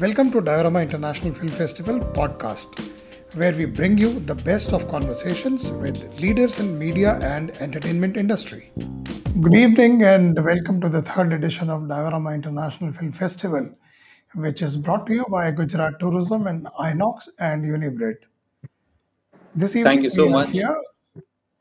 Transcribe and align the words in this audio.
Welcome 0.00 0.30
to 0.30 0.40
Diorama 0.40 0.80
International 0.80 1.34
Film 1.34 1.48
Festival 1.48 1.98
podcast, 1.98 2.78
where 3.36 3.52
we 3.52 3.64
bring 3.64 3.98
you 3.98 4.20
the 4.20 4.34
best 4.36 4.72
of 4.72 4.86
conversations 4.86 5.72
with 5.72 6.20
leaders 6.20 6.60
in 6.60 6.78
media 6.78 7.18
and 7.20 7.50
entertainment 7.60 8.16
industry. 8.16 8.70
Good 9.40 9.56
evening 9.56 10.04
and 10.04 10.36
welcome 10.44 10.80
to 10.82 10.88
the 10.88 11.02
third 11.02 11.32
edition 11.32 11.68
of 11.68 11.88
Diorama 11.88 12.30
International 12.30 12.92
Film 12.92 13.10
Festival, 13.10 13.70
which 14.36 14.62
is 14.62 14.76
brought 14.76 15.04
to 15.08 15.14
you 15.14 15.26
by 15.32 15.50
Gujarat 15.50 15.98
Tourism 15.98 16.46
and 16.46 16.66
Inox 16.78 17.28
and 17.40 17.64
Unibrid. 17.64 18.18
This 19.56 19.72
Thank 19.72 20.04
evening 20.04 20.04
you 20.04 20.10
we 20.10 20.16
so 20.16 20.28
much. 20.28 20.50
here. 20.50 20.76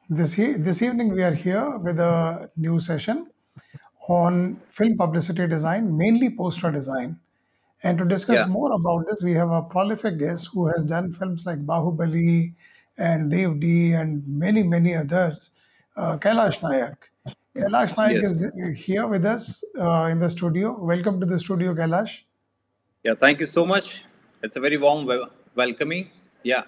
This 0.09 0.35
this 0.35 0.83
evening 0.83 1.09
we 1.11 1.23
are 1.23 1.33
here 1.33 1.79
with 1.79 1.99
a 1.99 2.51
new 2.55 2.79
session 2.79 3.31
on 4.07 4.61
film 4.69 4.95
publicity 4.95 5.47
design, 5.47 5.97
mainly 5.97 6.29
poster 6.29 6.69
design. 6.69 7.19
And 7.84 7.98
to 8.00 8.05
discuss 8.05 8.38
Yeah. 8.38 8.48
more 8.48 8.71
about 8.73 9.07
this, 9.07 9.23
we 9.23 9.34
have 9.34 9.52
a 9.52 9.62
prolific 9.62 10.18
guest 10.18 10.50
who 10.54 10.68
has 10.68 10.83
done 10.83 11.11
films 11.14 11.46
like 11.46 11.65
Bahubali 11.65 12.54
and 12.97 13.29
Dev 13.32 13.60
D 13.60 13.93
and 13.93 14.24
many, 14.28 14.64
many 14.64 14.96
others, 14.96 15.51
uh, 15.96 16.18
Kailash 16.18 16.60
Nayak. 16.60 16.96
Kailash 17.56 17.93
Nayak 18.00 18.21
Yes. 18.24 18.42
is 18.42 18.86
here 18.86 19.06
with 19.07 19.25
us 19.25 19.64
uh, 19.79 20.07
in 20.11 20.20
the 20.20 20.29
studio. 20.29 20.74
Welcome 20.93 21.20
to 21.20 21.25
the 21.28 21.37
studio, 21.39 21.75
Kailash. 21.75 22.21
Yeah. 23.04 23.14
Thank 23.15 23.39
you 23.39 23.46
so 23.46 23.65
much. 23.65 24.04
It's 24.42 24.56
a 24.56 24.59
very 24.59 24.78
warm 24.78 25.06
wel- 25.06 25.29
welcoming. 25.56 26.09
Yeah. 26.43 26.64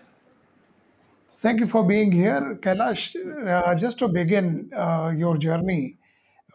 Thank 1.42 1.60
you 1.62 1.68
for 1.68 1.84
being 1.86 2.12
here. 2.12 2.56
Kailash, 2.62 3.04
uh, 3.48 3.76
just 3.76 3.98
to 4.00 4.08
begin 4.08 4.70
uh, 4.76 5.14
your 5.18 5.38
journey, 5.38 5.98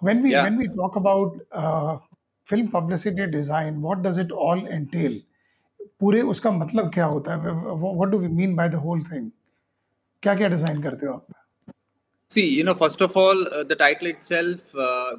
when 0.01 0.23
we 0.23 0.33
Yeah. 0.33 0.43
when 0.45 0.57
we 0.63 0.69
talk 0.69 0.97
about 0.97 1.39
uh, 1.53 1.99
film 2.47 2.67
publicity 2.71 3.27
design 3.31 3.81
what 3.83 3.99
does 4.07 4.19
it 4.21 4.33
all 4.49 4.67
entail 4.71 5.23
पूरे 6.01 6.21
उसका 6.33 6.51
मतलब 6.51 6.91
क्या 6.95 7.05
होता 7.07 7.35
है? 7.35 7.53
What 7.75 8.09
do 8.09 8.19
we 8.19 8.29
mean 8.31 8.55
by 8.57 8.69
the 8.69 8.75
whole 8.85 9.03
thing 9.03 9.31
क्या 10.23 10.35
क्या 10.35 10.49
design 10.49 10.83
करते 10.83 11.07
हो 11.07 11.25
see 12.31 12.43
you 12.43 12.65
know 12.65 12.75
first 12.75 13.03
of 13.03 13.19
all 13.19 13.45
the 13.69 13.77
title 13.79 14.07
it 14.07 14.19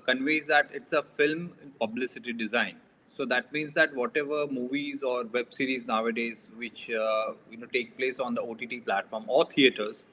conveys 0.08 0.44
that 0.45 0.76
it's 0.76 0.94
a 0.94 1.02
film 1.17 1.70
publicity 1.82 2.34
design 2.34 2.76
so 3.20 3.26
that 3.26 3.45
means 3.54 3.73
that 3.73 3.95
what 3.95 4.17
movies 4.54 5.04
और 5.06 5.30
web 5.36 5.50
series 5.52 5.86
nowadays 6.12 6.48
which 6.60 6.89
you 6.89 7.60
know 7.60 7.66
take 7.73 7.95
place 7.98 8.20
on 8.20 8.36
the 8.36 8.39
O 8.39 8.54
platform 8.56 9.30
और 9.30 9.48
theatres 9.58 10.06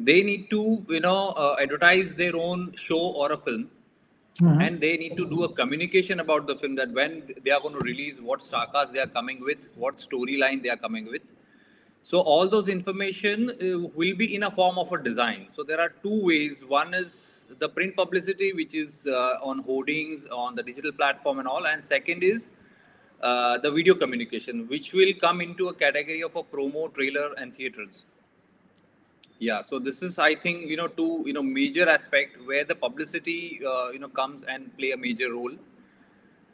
they 0.00 0.22
need 0.24 0.48
to 0.50 0.62
you 0.90 1.00
know 1.00 1.16
advertise 1.62 2.14
their 2.16 2.34
own 2.42 2.70
show 2.78 2.98
और 3.22 3.32
a 3.32 3.36
film 3.44 3.64
Mhm. 4.38 4.66
and 4.66 4.80
they 4.80 4.96
need 4.96 5.16
to 5.16 5.28
do 5.28 5.44
a 5.44 5.52
communication 5.52 6.20
about 6.20 6.46
the 6.46 6.56
film 6.56 6.74
that 6.76 6.90
when 6.92 7.34
they 7.44 7.50
are 7.50 7.60
going 7.60 7.74
to 7.74 7.80
release 7.80 8.20
what 8.20 8.42
star 8.42 8.66
cast 8.72 8.92
they 8.92 9.00
are 9.00 9.12
coming 9.18 9.40
with 9.40 9.68
what 9.74 9.96
storyline 9.98 10.62
they 10.62 10.70
are 10.70 10.76
coming 10.76 11.06
with. 11.06 11.22
So 12.02 12.20
all 12.20 12.48
those 12.48 12.68
information 12.68 13.50
uh, 13.50 13.88
will 13.94 14.16
be 14.16 14.34
in 14.34 14.44
a 14.44 14.50
form 14.50 14.78
of 14.78 14.92
a 14.92 15.02
design. 15.02 15.48
So 15.52 15.62
there 15.62 15.80
are 15.80 15.90
two 16.02 16.24
ways. 16.24 16.64
One 16.64 16.94
is 16.94 17.44
the 17.58 17.68
print 17.68 17.96
publicity 17.96 18.52
which 18.54 18.74
is 18.74 19.06
uh, 19.06 19.38
on 19.42 19.58
hoardings 19.58 20.26
on 20.26 20.54
the 20.54 20.62
digital 20.62 20.92
platform 20.92 21.40
and 21.40 21.46
all. 21.46 21.66
And 21.66 21.84
second 21.84 22.22
is 22.22 22.50
uh, 23.20 23.58
the 23.58 23.70
video 23.70 23.94
communication 23.94 24.66
which 24.68 24.94
will 24.94 25.12
come 25.20 25.42
into 25.42 25.68
a 25.68 25.74
category 25.74 26.22
of 26.22 26.36
a 26.36 26.42
promo 26.42 26.92
trailer 26.94 27.34
and 27.34 27.54
theaters 27.54 28.06
yeah 29.40 29.62
so 29.62 29.78
this 29.78 30.02
is 30.06 30.18
i 30.18 30.34
think 30.34 30.66
you 30.68 30.76
know 30.76 30.86
two 30.86 31.22
you 31.26 31.32
know 31.32 31.42
major 31.42 31.88
aspect 31.88 32.36
where 32.46 32.64
the 32.64 32.74
publicity 32.74 33.60
uh, 33.72 33.88
you 33.90 33.98
know 33.98 34.08
comes 34.20 34.42
and 34.44 34.76
play 34.78 34.92
a 34.92 34.96
major 34.96 35.32
role. 35.32 35.52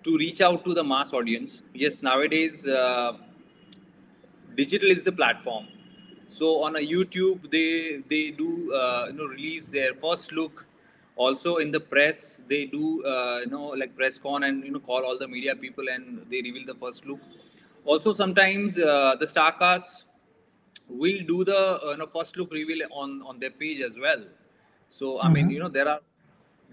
To 0.06 0.16
reach 0.16 0.40
out 0.40 0.64
to 0.64 0.72
the 0.72 0.84
mass 0.84 1.12
audience 1.12 1.62
yes 1.74 2.00
nowadays 2.00 2.64
uh, 2.64 3.14
digital 4.56 4.88
is 4.88 5.02
the 5.02 5.10
platform. 5.10 5.66
So 6.28 6.62
on 6.62 6.76
a 6.76 6.84
youtube 6.92 7.50
they 7.50 8.02
they 8.12 8.30
do 8.30 8.72
uh, 8.72 9.06
you 9.08 9.14
know 9.14 9.26
release 9.26 9.68
their 9.68 9.94
first 9.94 10.30
look. 10.30 10.64
Also 11.16 11.56
in 11.56 11.72
the 11.72 11.80
press 11.80 12.40
they 12.48 12.66
do 12.66 13.04
uh, 13.04 13.40
you 13.40 13.50
know 13.50 13.66
like 13.82 13.96
press 13.96 14.18
con 14.20 14.44
and 14.44 14.62
you 14.64 14.70
know 14.70 14.78
call 14.78 15.04
all 15.04 15.18
the 15.18 15.26
media 15.26 15.56
people 15.56 15.88
and 15.88 16.24
they 16.30 16.40
reveal 16.48 16.64
the 16.66 16.78
first 16.86 17.04
look. 17.04 17.18
Also 17.84 18.12
sometimes 18.12 18.78
uh, 18.78 19.16
the 19.18 19.26
star 19.26 19.52
cast 19.58 20.05
will 20.88 21.20
do 21.26 21.44
the 21.44 21.58
uh, 21.84 21.90
you 21.90 21.96
know, 21.98 22.06
first 22.06 22.36
look 22.36 22.52
reveal 22.52 22.86
on 22.92 23.22
on 23.22 23.38
their 23.40 23.50
page 23.50 23.80
as 23.80 23.98
well 23.98 24.24
so 24.88 25.20
i 25.20 25.28
mean 25.28 25.48
Mhm. 25.48 25.50
you 25.50 25.58
know 25.58 25.68
there 25.68 25.88
are 25.88 26.00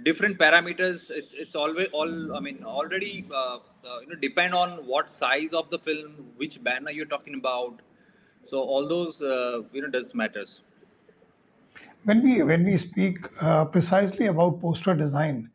different 0.04 0.38
parameters 0.38 1.10
it's 1.20 1.34
it's 1.34 1.56
always 1.56 1.88
all 1.94 2.14
i 2.36 2.40
mean 2.40 2.64
already 2.64 3.26
uh, 3.32 3.58
uh, 3.90 4.00
you 4.02 4.08
know 4.08 4.16
depend 4.28 4.54
on 4.54 4.72
what 4.92 5.10
size 5.12 5.54
of 5.54 5.70
the 5.70 5.80
film 5.80 6.12
which 6.38 6.62
banner 6.64 6.92
you're 6.92 7.12
talking 7.16 7.36
about 7.36 7.82
so 8.44 8.62
all 8.62 8.88
those 8.88 9.22
uh, 9.22 9.62
you 9.74 9.82
know 9.82 9.90
does 9.98 10.14
matters 10.16 10.64
When 12.04 12.22
we 12.24 12.44
when 12.44 12.66
we 12.66 12.78
speak 12.78 13.20
uh, 13.42 13.66
precisely 13.66 14.26
about 14.28 14.60
poster 14.60 14.94
design, 14.94 15.52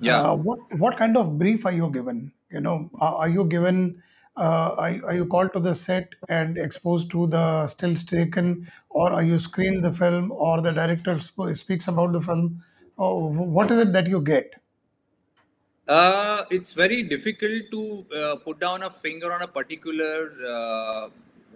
yeah 0.00 0.22
uh, 0.22 0.36
what 0.36 0.58
what 0.78 0.96
kind 0.96 1.16
of 1.16 1.38
brief 1.38 1.66
are 1.66 1.72
you 1.72 1.90
given? 1.90 2.32
You 2.50 2.60
know, 2.60 2.90
are, 3.00 3.16
are 3.16 3.28
you 3.28 3.44
given? 3.46 4.02
Uh, 4.36 4.74
are, 4.76 5.14
you 5.14 5.26
called 5.26 5.52
to 5.52 5.60
the 5.60 5.74
set 5.74 6.08
and 6.28 6.58
exposed 6.58 7.08
to 7.08 7.28
the 7.28 7.68
stills 7.68 8.02
taken, 8.02 8.68
or 8.88 9.12
are 9.12 9.22
you 9.22 9.38
screen 9.38 9.80
the 9.80 9.92
film, 9.92 10.32
or 10.32 10.60
the 10.60 10.72
director 10.72 11.20
sp- 11.22 11.54
speaks 11.54 11.86
about 11.86 12.12
the 12.12 12.20
film? 12.20 12.62
Or 12.96 13.30
what 13.30 13.70
is 13.70 13.78
it 13.78 13.92
that 13.92 14.08
you 14.08 14.20
get? 14.20 14.54
Uh, 15.86 16.44
it's 16.50 16.72
very 16.72 17.02
difficult 17.02 17.70
to 17.70 18.06
uh, 18.16 18.36
put 18.36 18.58
down 18.58 18.82
a 18.82 18.90
finger 18.90 19.32
on 19.32 19.42
a 19.42 19.46
particular, 19.46 20.32
uh, 20.44 21.08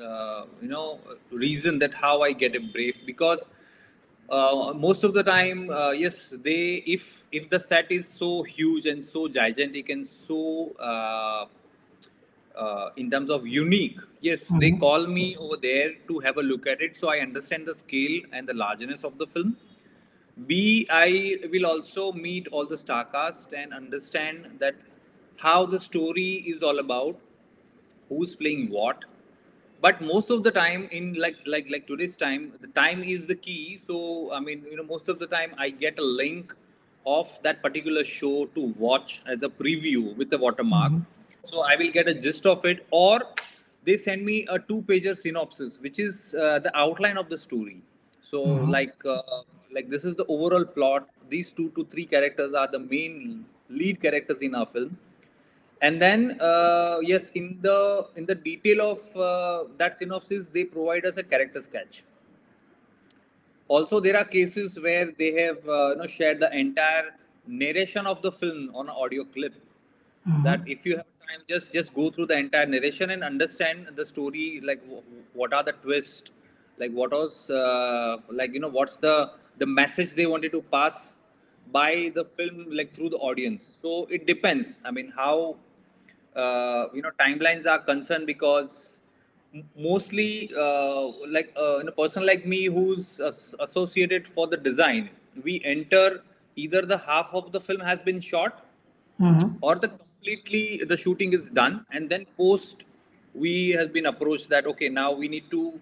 uh, 0.02 0.44
you 0.60 0.68
know, 0.68 1.00
reason 1.30 1.78
that 1.78 1.94
how 1.94 2.22
I 2.22 2.32
get 2.32 2.54
a 2.54 2.60
brief 2.60 3.04
because 3.06 3.48
uh, 4.28 4.74
most 4.76 5.02
of 5.02 5.14
the 5.14 5.22
time, 5.22 5.70
yes, 5.96 6.34
they 6.42 6.84
if 6.86 7.24
if 7.32 7.48
the 7.48 7.58
set 7.58 7.90
is 7.90 8.06
so 8.06 8.42
huge 8.42 8.84
and 8.86 9.04
so 9.04 9.26
gigantic 9.28 9.88
and 9.88 10.06
so 10.06 10.76
uh, 12.58 12.90
in 12.96 13.10
terms 13.10 13.30
of 13.30 13.46
unique, 13.46 13.98
yes, 14.28 14.48
they 14.62 14.70
Mhm. 14.72 14.80
call 14.84 15.06
me 15.18 15.26
over 15.46 15.56
there 15.64 15.88
to 16.08 16.18
have 16.26 16.38
a 16.38 16.46
look 16.50 16.66
at 16.74 16.80
it, 16.88 16.96
so 17.02 17.10
I 17.14 17.18
understand 17.28 17.66
the 17.72 17.74
scale 17.82 18.16
and 18.32 18.48
the 18.52 18.54
largeness 18.64 19.04
of 19.10 19.18
the 19.22 19.26
film. 19.36 19.56
B, 20.46 20.86
I 20.90 21.38
will 21.52 21.66
also 21.66 22.12
meet 22.12 22.48
all 22.48 22.66
the 22.66 22.76
star 22.76 23.04
cast 23.04 23.52
and 23.52 23.72
understand 23.74 24.50
that 24.60 24.76
how 25.36 25.66
the 25.66 25.78
story 25.78 26.30
is 26.54 26.62
all 26.62 26.78
about, 26.78 27.18
who's 28.08 28.34
playing 28.36 28.70
what. 28.70 29.04
But 29.80 30.00
most 30.00 30.30
of 30.30 30.42
the 30.44 30.50
time, 30.50 30.88
in 30.90 31.14
like 31.14 31.36
like 31.46 31.68
like 31.70 31.86
today's 31.86 32.16
time, 32.16 32.52
the 32.60 32.68
time 32.68 33.02
is 33.02 33.26
the 33.26 33.34
key. 33.34 33.80
So 33.86 34.32
I 34.32 34.40
mean, 34.40 34.64
you 34.70 34.76
know, 34.76 34.82
most 34.84 35.08
of 35.08 35.18
the 35.18 35.26
time 35.26 35.52
I 35.58 35.70
get 35.70 35.98
a 35.98 36.04
link 36.04 36.54
of 37.06 37.30
that 37.42 37.62
particular 37.62 38.04
show 38.04 38.46
to 38.56 38.66
watch 38.86 39.22
as 39.26 39.42
a 39.42 39.48
preview 39.48 40.16
with 40.16 40.30
the 40.30 40.38
watermark. 40.38 40.92
Mhm. 40.92 41.06
So 41.50 41.60
I 41.60 41.76
will 41.76 41.90
get 41.90 42.08
a 42.08 42.14
gist 42.14 42.46
of 42.46 42.64
it, 42.64 42.86
or 42.90 43.20
they 43.84 43.96
send 43.96 44.24
me 44.24 44.46
a 44.48 44.58
two-pager 44.58 45.16
synopsis, 45.16 45.78
which 45.80 45.98
is 45.98 46.34
uh, 46.34 46.58
the 46.58 46.76
outline 46.76 47.16
of 47.16 47.28
the 47.28 47.38
story. 47.38 47.82
So 48.22 48.42
Mhm. 48.44 48.68
like 48.76 48.94
uh, 49.04 49.22
like 49.72 49.88
this 49.88 50.04
is 50.04 50.14
the 50.14 50.26
overall 50.26 50.64
plot. 50.64 51.08
These 51.30 51.52
two 51.52 51.70
to 51.70 51.84
three 51.84 52.04
characters 52.06 52.54
are 52.54 52.68
the 52.70 52.78
main 52.78 53.44
lead 53.68 54.00
characters 54.00 54.42
in 54.42 54.54
our 54.54 54.66
film, 54.66 54.96
and 55.80 56.00
then 56.02 56.38
uh, 56.40 56.98
yes, 57.02 57.30
in 57.34 57.58
the 57.62 58.06
in 58.16 58.26
the 58.26 58.34
detail 58.34 58.82
of 58.90 59.16
uh, 59.16 59.64
that 59.78 59.98
synopsis, 59.98 60.48
they 60.48 60.64
provide 60.64 61.06
us 61.06 61.16
a 61.16 61.22
character 61.22 61.60
sketch. 61.62 62.02
Also, 63.68 64.00
there 64.00 64.16
are 64.16 64.24
cases 64.24 64.78
where 64.80 65.12
they 65.18 65.32
have 65.40 65.66
uh, 65.68 65.90
you 65.90 65.96
know 65.96 66.06
shared 66.06 66.38
the 66.40 66.50
entire 66.56 67.14
narration 67.46 68.06
of 68.06 68.20
the 68.22 68.32
film 68.32 68.70
on 68.74 68.88
an 68.88 68.94
audio 69.06 69.24
clip 69.24 69.54
that 70.42 70.60
Mhm. 70.60 70.66
if 70.66 70.84
you 70.86 70.96
have 70.96 71.06
time 71.28 71.40
just 71.48 71.72
just 71.72 71.94
go 71.94 72.10
through 72.10 72.26
the 72.26 72.36
entire 72.44 72.66
narration 72.66 73.10
and 73.10 73.22
understand 73.24 73.88
the 73.96 74.04
story 74.04 74.60
like 74.68 74.82
what 75.34 75.52
are 75.52 75.62
the 75.68 75.72
twists 75.84 76.30
like 76.78 76.92
what 76.92 77.10
was 77.12 77.50
uh, 77.50 78.16
like 78.30 78.52
you 78.54 78.60
know 78.60 78.68
what's 78.78 78.96
the 78.98 79.14
the 79.58 79.66
message 79.66 80.12
they 80.20 80.26
wanted 80.26 80.52
to 80.52 80.62
pass 80.76 81.16
by 81.72 82.10
the 82.14 82.24
film 82.24 82.66
like 82.80 82.92
through 82.94 83.10
the 83.14 83.20
audience 83.30 83.70
so 83.82 84.06
it 84.18 84.26
depends 84.26 84.80
i 84.84 84.90
mean 84.90 85.12
how 85.16 85.56
uh, 86.36 86.86
you 86.94 87.02
know 87.02 87.10
timelines 87.20 87.66
are 87.66 87.80
concerned 87.90 88.26
because 88.26 89.00
mostly 89.76 90.50
uh, 90.56 91.02
like 91.36 91.52
uh, 91.56 91.78
in 91.78 91.88
a 91.88 91.92
person 91.92 92.24
like 92.24 92.46
me 92.46 92.64
who's 92.66 93.20
as- 93.20 93.54
associated 93.60 94.28
for 94.28 94.46
the 94.46 94.56
design 94.56 95.10
we 95.44 95.60
enter 95.64 96.22
either 96.56 96.82
the 96.82 96.98
half 96.98 97.28
of 97.32 97.52
the 97.52 97.60
film 97.60 97.80
has 97.80 98.02
been 98.10 98.20
shot 98.20 98.64
Mhm. 99.20 99.56
or 99.60 99.74
the 99.84 99.90
completely 100.18 100.84
the 100.84 100.96
shooting 100.96 101.32
is 101.32 101.50
done 101.50 101.84
and 101.90 102.10
then 102.10 102.26
post 102.36 102.84
we 103.34 103.70
has 103.70 103.88
been 103.88 104.06
approached 104.06 104.48
that 104.48 104.66
okay 104.66 104.88
now 104.88 105.12
we 105.12 105.28
need 105.28 105.50
to 105.50 105.80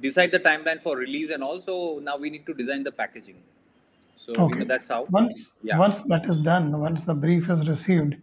decide 0.00 0.30
the 0.32 0.40
timeline 0.40 0.80
for 0.82 0.96
release 0.96 1.30
and 1.30 1.42
also 1.42 1.98
now 2.00 2.16
we 2.16 2.30
need 2.30 2.46
to 2.46 2.54
design 2.54 2.82
the 2.82 2.92
packaging 3.02 3.42
So 4.24 4.34
you 4.48 4.56
know, 4.58 4.66
that's 4.70 4.90
how. 4.94 4.98
Once 5.14 5.36
Yeah. 5.70 5.80
once 5.80 5.98
that 6.10 6.26
is 6.32 6.36
done, 6.48 6.66
once 6.80 7.04
the 7.06 7.14
brief 7.14 7.48
is 7.54 7.68
received, 7.68 8.16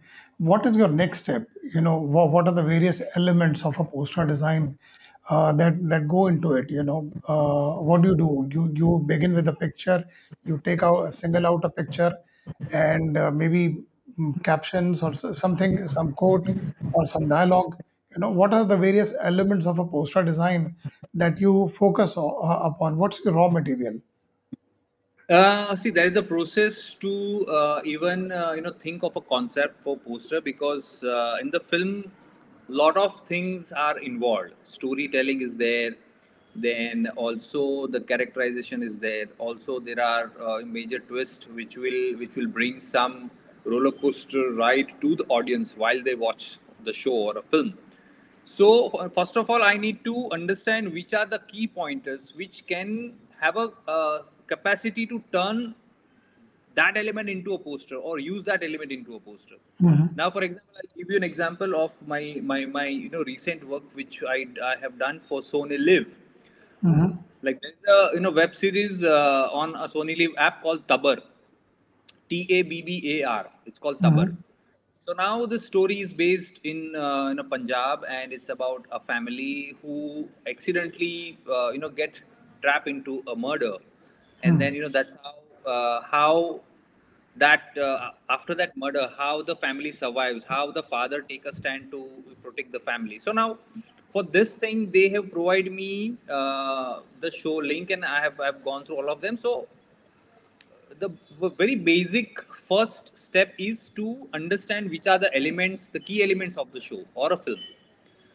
what 0.50 0.66
is 0.70 0.76
your 0.82 0.88
next 1.00 1.22
step? 1.24 1.46
You 1.74 1.82
know, 1.86 1.96
what, 2.00 2.30
what 2.30 2.48
are 2.48 2.54
the 2.54 2.62
various 2.62 3.02
elements 3.16 3.64
of 3.70 3.78
a 3.80 3.84
poster 3.84 4.26
design 4.26 4.78
uh, 5.30 5.52
that 5.54 5.76
that 5.88 6.08
go 6.08 6.26
into 6.28 6.54
it? 6.54 6.70
You 6.70 6.82
know, 6.82 7.00
uh, 7.28 7.82
what 7.82 8.02
do 8.02 8.08
you 8.10 8.16
do? 8.16 8.30
You 8.56 8.72
you 8.82 9.04
begin 9.06 9.34
with 9.34 9.48
a 9.48 9.56
picture, 9.64 10.04
you 10.44 10.58
take 10.70 10.82
out 10.82 11.08
a 11.08 11.12
single 11.12 11.46
out 11.46 11.64
a 11.64 11.70
picture, 11.70 12.12
and 12.72 13.16
uh, 13.16 13.30
maybe 13.30 13.84
captions 14.42 15.02
or 15.02 15.14
something, 15.14 15.86
some 15.88 16.12
quote 16.12 16.48
or 16.92 17.06
some 17.06 17.28
dialogue. 17.28 17.76
You 18.12 18.18
know, 18.20 18.30
what 18.30 18.54
are 18.54 18.64
the 18.64 18.76
various 18.76 19.14
elements 19.20 19.66
of 19.66 19.78
a 19.78 19.84
poster 19.86 20.22
design 20.22 20.76
that 21.14 21.40
you 21.40 21.68
focus 21.68 22.16
o- 22.16 22.38
uh, 22.42 22.60
upon? 22.68 22.96
What's 22.96 23.20
the 23.20 23.32
raw 23.32 23.48
material? 23.48 24.00
Uh, 25.28 25.76
see, 25.76 25.90
there 25.90 26.06
is 26.06 26.16
a 26.16 26.22
process 26.22 26.94
to 26.94 27.46
uh, 27.46 27.80
even 27.84 28.32
uh, 28.32 28.52
you 28.52 28.62
know 28.62 28.72
think 28.72 29.02
of 29.02 29.14
a 29.16 29.20
concept 29.20 29.82
for 29.82 29.96
poster 29.98 30.40
because 30.40 31.04
uh, 31.04 31.36
in 31.40 31.50
the 31.50 31.60
film, 31.60 32.10
lot 32.68 32.96
of 32.96 33.20
things 33.26 33.70
are 33.72 33.98
involved. 33.98 34.52
Storytelling 34.64 35.42
is 35.42 35.56
there, 35.56 35.92
then 36.56 37.08
also 37.16 37.86
the 37.86 38.00
characterization 38.00 38.82
is 38.82 38.98
there. 38.98 39.26
Also, 39.38 39.78
there 39.80 40.02
are 40.02 40.32
uh, 40.40 40.60
major 40.64 40.98
twists 40.98 41.46
which 41.48 41.76
will 41.76 42.16
which 42.18 42.34
will 42.36 42.48
bring 42.48 42.80
some 42.80 43.30
roller 43.64 43.92
coaster 43.92 44.52
ride 44.52 44.88
to 45.00 45.14
the 45.16 45.24
audience 45.24 45.76
while 45.76 46.02
they 46.02 46.14
watch 46.14 46.58
the 46.84 46.92
show 46.92 47.12
or 47.12 47.38
a 47.38 47.42
film. 47.42 47.74
So 48.44 48.88
first 49.14 49.36
of 49.36 49.50
all, 49.50 49.62
I 49.62 49.76
need 49.76 50.04
to 50.04 50.30
understand 50.32 50.92
which 50.92 51.12
are 51.12 51.26
the 51.26 51.40
key 51.40 51.66
pointers 51.66 52.32
which 52.34 52.66
can 52.66 53.14
have 53.40 53.56
a 53.56 53.70
uh, 53.86 54.22
capacity 54.46 55.06
to 55.06 55.22
turn 55.32 55.74
that 56.74 56.96
element 56.96 57.28
into 57.28 57.54
a 57.54 57.58
poster 57.58 57.96
or 57.96 58.18
use 58.18 58.44
that 58.44 58.62
element 58.62 58.92
into 58.92 59.16
a 59.16 59.20
poster. 59.20 59.56
Mhm. 59.82 60.16
Now, 60.16 60.30
for 60.30 60.42
example, 60.42 60.74
I'll 60.76 60.96
give 60.96 61.10
you 61.10 61.16
an 61.16 61.24
example 61.24 61.74
of 61.76 61.92
my 62.06 62.40
my 62.42 62.64
my 62.64 62.86
you 62.86 63.10
know 63.10 63.22
recent 63.24 63.64
work 63.68 63.94
which 63.94 64.22
I 64.36 64.46
I 64.72 64.76
have 64.84 64.98
done 64.98 65.20
for 65.20 65.40
SonyLIV. 65.40 66.06
Mhm. 66.84 67.18
Like 67.42 67.60
there's 67.62 67.96
a 67.96 68.14
you 68.14 68.20
know 68.20 68.30
web 68.30 68.54
series 68.54 69.02
uh, 69.02 69.48
on 69.52 69.74
a 69.74 69.88
SonyLIV 69.96 70.38
app 70.46 70.62
called 70.62 70.86
Tabbar. 70.86 71.18
T 72.28 72.46
A 72.50 72.62
B 72.62 72.82
B 72.82 73.20
A 73.20 73.24
R. 73.28 73.50
It's 73.66 73.78
called 73.78 74.00
Tabbar. 74.02 74.26
Mhm. 74.28 74.36
So 75.06 75.14
now 75.14 75.46
the 75.46 75.58
story 75.58 76.00
is 76.00 76.12
based 76.12 76.60
in 76.64 76.94
uh, 76.94 77.28
you 77.28 77.34
know 77.36 77.44
Punjab, 77.44 78.04
and 78.16 78.32
it's 78.32 78.50
about 78.50 78.86
a 78.92 79.00
family 79.00 79.76
who 79.82 80.28
accidentally 80.46 81.38
uh, 81.58 81.70
you 81.70 81.78
know 81.78 81.88
get 81.88 82.20
trapped 82.62 82.88
into 82.88 83.22
a 83.26 83.36
murder, 83.36 83.74
and 84.42 84.60
then 84.60 84.74
you 84.74 84.82
know 84.82 84.88
that's 85.00 85.16
how 85.24 85.34
uh, 85.74 86.02
how 86.02 86.60
that 87.36 87.76
uh, 87.78 88.10
after 88.28 88.54
that 88.54 88.76
murder 88.76 89.08
how 89.16 89.42
the 89.42 89.54
family 89.56 89.92
survives 89.92 90.44
how 90.48 90.70
the 90.72 90.82
father 90.82 91.20
take 91.22 91.44
a 91.46 91.52
stand 91.52 91.90
to 91.90 92.00
protect 92.42 92.72
the 92.72 92.80
family 92.80 93.18
so 93.18 93.32
now 93.32 93.58
for 94.12 94.22
this 94.22 94.56
thing 94.56 94.90
they 94.90 95.08
have 95.08 95.30
provided 95.30 95.72
me 95.72 96.16
uh, 96.28 97.00
the 97.20 97.30
show 97.30 97.54
link 97.72 97.90
and 97.90 98.04
i 98.04 98.20
have 98.20 98.40
i've 98.40 98.64
gone 98.64 98.84
through 98.84 98.96
all 98.96 99.10
of 99.10 99.20
them 99.20 99.38
so 99.38 99.66
the 101.00 101.10
very 101.56 101.74
basic 101.74 102.42
first 102.54 103.16
step 103.16 103.54
is 103.58 103.88
to 103.90 104.28
understand 104.34 104.90
which 104.90 105.06
are 105.06 105.18
the 105.18 105.34
elements 105.36 105.88
the 105.88 106.00
key 106.00 106.22
elements 106.22 106.56
of 106.56 106.72
the 106.72 106.80
show 106.80 107.04
or 107.14 107.32
a 107.32 107.36
film. 107.36 107.60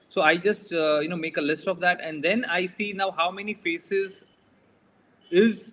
So 0.09 0.21
i 0.21 0.35
just 0.37 0.73
uh, 0.73 0.99
you 0.99 1.09
know 1.09 1.17
make 1.17 1.37
a 1.37 1.41
list 1.41 1.67
of 1.67 1.79
that 1.79 1.99
and 2.01 2.23
then 2.23 2.45
i 2.45 2.65
see 2.65 2.93
now 2.93 3.11
how 3.11 3.31
many 3.31 3.53
faces 3.53 4.23
is 5.31 5.71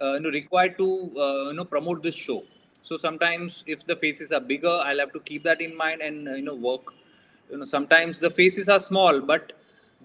uh, 0.00 0.14
you 0.14 0.20
know 0.20 0.30
required 0.30 0.78
to 0.78 0.88
uh, 1.18 1.48
you 1.48 1.54
know 1.54 1.64
promote 1.64 2.02
this 2.02 2.14
show. 2.14 2.42
So 2.82 2.98
sometimes 2.98 3.62
if 3.66 3.86
the 3.86 3.96
faces 3.96 4.32
are 4.32 4.40
bigger 4.40 4.76
i'll 4.84 4.98
have 4.98 5.12
to 5.12 5.20
keep 5.20 5.42
that 5.44 5.60
in 5.60 5.76
mind 5.76 6.00
and 6.02 6.28
uh, 6.28 6.34
you 6.34 6.42
know 6.42 6.54
work. 6.54 6.94
You 7.50 7.58
know 7.58 7.64
sometimes 7.66 8.18
the 8.18 8.30
faces 8.30 8.68
are 8.68 8.80
small 8.80 9.20
but 9.20 9.52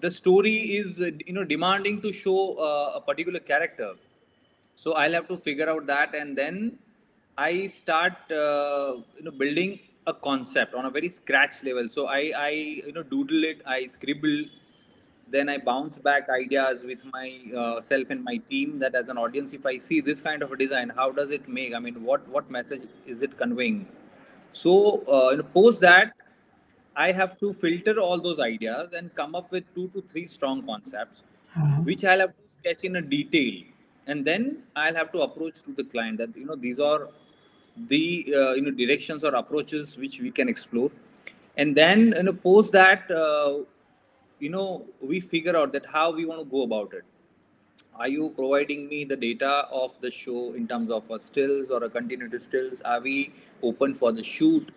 the 0.00 0.10
story 0.10 0.56
is 0.80 1.00
uh, 1.00 1.10
you 1.26 1.32
know 1.32 1.44
demanding 1.44 2.02
to 2.02 2.12
show 2.12 2.52
uh, 2.58 2.92
a 2.96 3.00
particular 3.00 3.40
character 3.40 3.94
so 4.82 4.92
i'll 5.02 5.16
have 5.18 5.28
to 5.32 5.36
figure 5.48 5.68
out 5.72 5.86
that 5.86 6.14
and 6.14 6.38
then 6.42 6.56
i 7.36 7.66
start 7.66 8.34
uh, 8.44 8.92
you 9.16 9.24
know 9.26 9.34
building 9.42 9.78
a 10.06 10.14
concept 10.28 10.74
on 10.74 10.86
a 10.86 10.90
very 10.90 11.08
scratch 11.08 11.56
level. 11.64 11.88
So 11.96 12.06
i 12.06 12.32
i 12.36 12.50
you 12.86 12.92
know 12.96 13.02
doodle 13.02 13.44
it 13.44 13.60
i 13.66 13.86
scribble 13.94 14.38
then 15.34 15.50
i 15.54 15.58
bounce 15.58 15.98
back 15.98 16.30
ideas 16.36 16.84
with 16.90 17.04
my 17.16 17.26
uh, 17.62 17.80
self 17.88 18.14
and 18.14 18.24
my 18.28 18.36
team 18.52 18.78
that 18.84 18.94
as 19.00 19.10
an 19.14 19.18
audience 19.24 19.52
if 19.58 19.66
i 19.72 19.76
see 19.86 20.00
this 20.00 20.22
kind 20.28 20.42
of 20.46 20.52
a 20.52 20.56
design 20.56 20.92
how 21.00 21.10
does 21.10 21.30
it 21.30 21.48
make? 21.48 21.74
I 21.74 21.78
mean 21.78 22.02
what 22.02 22.26
what 22.28 22.50
message 22.50 22.88
is 23.06 23.22
it 23.22 23.36
conveying? 23.36 23.86
So 24.52 25.02
uh, 25.16 25.30
you 25.32 25.36
know, 25.38 25.48
post 25.58 25.82
that 25.82 26.12
I 26.96 27.12
have 27.12 27.38
to 27.40 27.52
filter 27.52 28.00
all 28.00 28.18
those 28.20 28.40
ideas 28.40 28.94
and 28.94 29.14
come 29.14 29.34
up 29.34 29.52
with 29.52 29.64
two 29.74 29.88
to 29.88 30.02
three 30.02 30.26
strong 30.26 30.62
concepts, 30.66 31.22
which 31.84 32.04
I'll 32.04 32.20
have 32.20 32.30
to 32.30 32.42
sketch 32.60 32.82
in 32.84 32.96
a 32.96 33.02
detail, 33.02 33.62
and 34.08 34.24
then 34.24 34.62
I'll 34.74 34.94
have 34.94 35.12
to 35.12 35.22
approach 35.22 35.62
to 35.62 35.72
the 35.72 35.84
client 35.84 36.18
that 36.18 36.36
you 36.36 36.46
know 36.46 36.56
these 36.56 36.80
are 36.80 37.08
the 37.88 38.34
uh, 38.36 38.52
you 38.54 38.62
know 38.62 38.70
directions 38.70 39.22
or 39.22 39.34
approaches 39.34 39.96
which 39.96 40.20
we 40.20 40.30
can 40.30 40.48
explore, 40.48 40.90
and 41.56 41.76
then 41.76 42.14
you 42.16 42.22
know 42.24 42.32
post 42.32 42.72
that 42.72 43.10
uh, 43.10 43.58
you 44.40 44.48
know 44.48 44.86
we 45.00 45.20
figure 45.20 45.56
out 45.56 45.72
that 45.72 45.86
how 45.86 46.10
we 46.10 46.24
want 46.24 46.40
to 46.40 46.46
go 46.56 46.62
about 46.62 46.92
it. 46.94 47.04
Are 47.94 48.08
you 48.08 48.30
providing 48.34 48.88
me 48.88 49.04
the 49.04 49.16
data 49.16 49.66
of 49.72 50.00
the 50.00 50.10
show 50.10 50.54
in 50.54 50.66
terms 50.68 50.90
of 50.90 51.10
a 51.10 51.18
stills 51.18 51.68
or 51.68 51.82
a 51.84 51.90
continuity 51.90 52.38
stills? 52.38 52.80
Are 52.82 53.00
we 53.00 53.32
open 53.62 53.92
for 53.92 54.12
the 54.12 54.22
shoot? 54.22 54.72